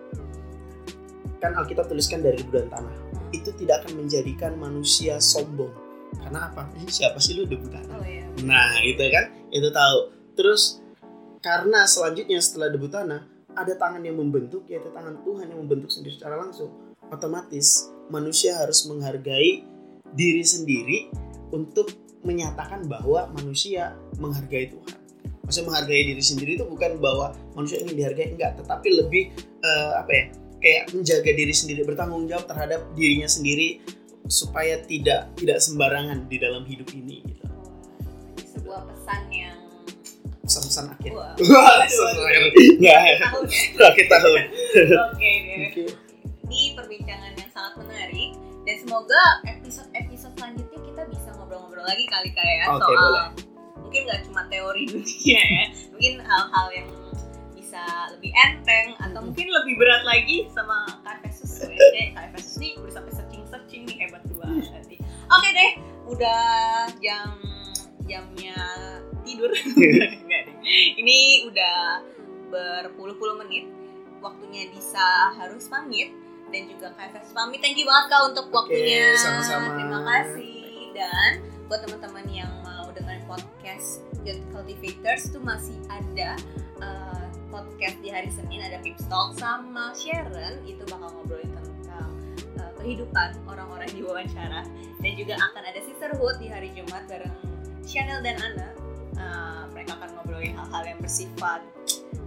kan 1.43 1.51
Alkitab 1.59 1.91
tuliskan 1.91 2.23
dari 2.23 2.39
debu 2.39 2.55
dan 2.55 2.71
tanah. 2.71 2.95
Itu 3.35 3.51
tidak 3.59 3.83
akan 3.83 4.07
menjadikan 4.07 4.55
manusia 4.55 5.19
sombong. 5.19 5.75
Karena 6.15 6.47
apa? 6.47 6.71
Eh, 6.79 6.87
siapa 6.87 7.19
sih 7.19 7.35
lu? 7.35 7.43
Debu 7.43 7.67
tanah 7.67 7.99
oh 7.99 8.07
ya 8.07 8.23
nah 8.41 8.81
itu 8.81 9.03
kan? 9.13 9.29
Itu 9.53 9.69
tahu. 9.69 9.99
Terus 10.33 10.81
karena 11.43 11.85
selanjutnya 11.85 12.39
setelah 12.41 12.73
debu 12.73 12.89
tanah 12.89 13.21
ada 13.53 13.73
tangan 13.77 14.01
yang 14.01 14.17
membentuk 14.17 14.65
yaitu 14.65 14.89
tangan 14.89 15.21
Tuhan 15.21 15.53
yang 15.53 15.59
membentuk 15.61 15.93
sendiri 15.93 16.17
secara 16.17 16.41
langsung. 16.41 16.73
Otomatis 17.13 17.93
manusia 18.09 18.57
harus 18.57 18.89
menghargai 18.89 19.61
diri 20.17 20.41
sendiri 20.41 21.13
untuk 21.53 21.93
menyatakan 22.25 22.89
bahwa 22.89 23.29
manusia 23.35 23.93
menghargai 24.17 24.73
Tuhan. 24.73 24.97
Maksudnya 25.43 25.67
menghargai 25.69 26.03
diri 26.07 26.23
sendiri 26.23 26.51
itu 26.57 26.65
bukan 26.65 26.97
bahwa 26.97 27.35
manusia 27.53 27.77
ingin 27.83 27.99
dihargai. 27.99 28.33
Enggak 28.33 28.57
tetapi 28.57 28.87
lebih 28.97 29.23
eh, 29.61 29.91
apa 29.93 30.11
ya 30.11 30.25
kayak 30.63 30.95
menjaga 30.95 31.31
diri 31.35 31.51
sendiri 31.51 31.83
bertanggung 31.83 32.23
jawab 32.31 32.47
terhadap 32.47 32.79
dirinya 32.95 33.27
sendiri 33.27 33.83
supaya 34.31 34.79
tidak 34.87 35.35
tidak 35.35 35.59
sembarangan 35.59 36.31
di 36.31 36.39
dalam 36.39 36.63
hidup 36.63 36.87
ini 36.95 37.19
gitu. 37.27 37.45
Sebuah 38.55 38.87
pesan 38.87 39.21
yang 39.27 39.59
pesan-pesan 40.47 40.85
akhir. 40.95 41.11
Wah. 41.11 41.35
Tahun 41.39 42.79
ya. 42.79 42.99
Akhir 43.91 44.05
tahun. 44.07 44.41
oke 45.11 45.31
deh. 45.43 45.87
Ini 46.47 46.77
perbincangan 46.79 47.31
yang 47.35 47.51
sangat 47.51 47.73
menarik. 47.83 48.31
Dan 48.63 48.79
semoga 48.79 49.43
episode-episode 49.43 50.39
selanjutnya 50.39 50.79
kita 50.79 51.01
bisa 51.11 51.35
ngobrol-ngobrol 51.35 51.83
lagi 51.83 52.07
kali 52.07 52.31
kayak 52.31 52.71
Oke, 52.71 52.79
soal 52.79 52.95
boleh. 52.95 53.27
mungkin 53.83 54.01
nggak 54.07 54.21
cuma 54.31 54.41
teori 54.47 54.83
dunia 54.87 55.41
ya. 55.43 55.65
Mungkin 55.91 56.13
hal-hal 56.23 56.67
yang 56.71 56.87
bisa 57.73 58.13
lebih 58.13 58.29
enteng 58.37 58.87
atau 59.01 59.17
Hmm. 59.17 59.33
mungkin 59.33 59.49
lebih 59.49 59.73
berat 59.81 60.05
lagi 60.05 60.45
sama 60.53 60.85
Kak 61.01 61.25
Efesus 61.25 61.65
ya. 61.65 61.73
Kayak 61.97 62.09
Kak 62.13 62.23
Efesus 62.29 62.53
nih 62.61 62.71
udah 62.77 62.93
sampai 62.93 63.11
searching-searching 63.17 63.81
nih 63.89 63.97
hebat 63.97 64.21
banget 64.29 64.85
nih. 64.93 64.99
Oke 65.33 65.49
deh, 65.49 65.71
udah 66.05 66.45
jam 67.01 67.33
jamnya 68.05 68.57
tidur. 69.25 69.49
Ini 71.01 71.17
udah 71.49 72.05
berpuluh-puluh 72.53 73.41
menit. 73.41 73.65
Waktunya 74.21 74.69
Disa 74.69 75.33
harus 75.33 75.65
pamit 75.65 76.13
dan 76.53 76.69
juga 76.69 76.93
Kak 76.93 77.25
pamit. 77.33 77.57
Thank 77.57 77.81
you 77.81 77.89
banget 77.89 78.05
Kak 78.13 78.21
untuk 78.29 78.53
waktunya. 78.53 79.17
sama-sama. 79.17 79.81
Terima 79.81 79.99
kasih. 80.05 80.93
Dan 80.93 81.41
buat 81.65 81.81
teman-teman 81.81 82.29
yang 82.29 82.53
mau 82.61 82.85
dengerin 82.93 83.25
podcast 83.25 84.05
Youth 84.21 84.45
Cultivators 84.53 85.33
itu 85.33 85.41
masih 85.41 85.73
ada 85.89 86.37
podcast 87.53 88.01
di 88.01 88.09
hari 88.09 88.33
Senin 88.33 88.65
ada 88.65 88.81
Pips 88.81 89.05
Talk 89.05 89.37
sama 89.37 89.93
Sharon 89.93 90.65
itu 90.65 90.81
bakal 90.89 91.13
ngobrolin 91.13 91.53
tentang 91.53 92.09
uh, 92.57 92.71
kehidupan 92.81 93.37
orang-orang 93.45 93.85
di 93.93 94.01
wawancara. 94.01 94.65
Dan 94.97 95.13
juga 95.13 95.37
akan 95.37 95.61
ada 95.61 95.79
Sisterhood 95.85 96.41
di 96.41 96.49
hari 96.49 96.73
Jumat 96.73 97.05
bareng 97.05 97.29
Chanel 97.85 98.25
dan 98.25 98.41
Anna. 98.41 98.69
Uh, 99.13 99.63
mereka 99.69 100.01
akan 100.01 100.09
ngobrolin 100.17 100.57
hal-hal 100.57 100.83
yang 100.89 100.97
bersifat 100.97 101.61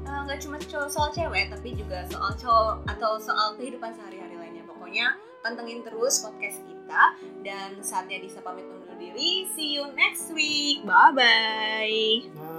uh, 0.07 0.23
nggak 0.23 0.39
cuma 0.39 0.57
co- 0.63 0.87
soal 0.87 1.11
cewek 1.11 1.51
tapi 1.51 1.75
juga 1.75 2.07
soal 2.07 2.31
cowok 2.39 2.87
atau 2.87 3.19
soal 3.19 3.59
kehidupan 3.59 3.91
sehari-hari 3.99 4.39
lainnya. 4.39 4.63
Pokoknya 4.71 5.19
pantengin 5.43 5.83
terus 5.83 6.23
podcast 6.23 6.63
kita. 6.63 7.03
Dan 7.43 7.83
saatnya 7.83 8.23
Disa 8.23 8.39
pamit 8.39 8.65
undur 8.71 8.95
diri. 8.95 9.51
See 9.59 9.75
you 9.75 9.91
next 9.99 10.31
week. 10.31 10.87
Bye 10.87 11.11
Bye. 11.11 12.56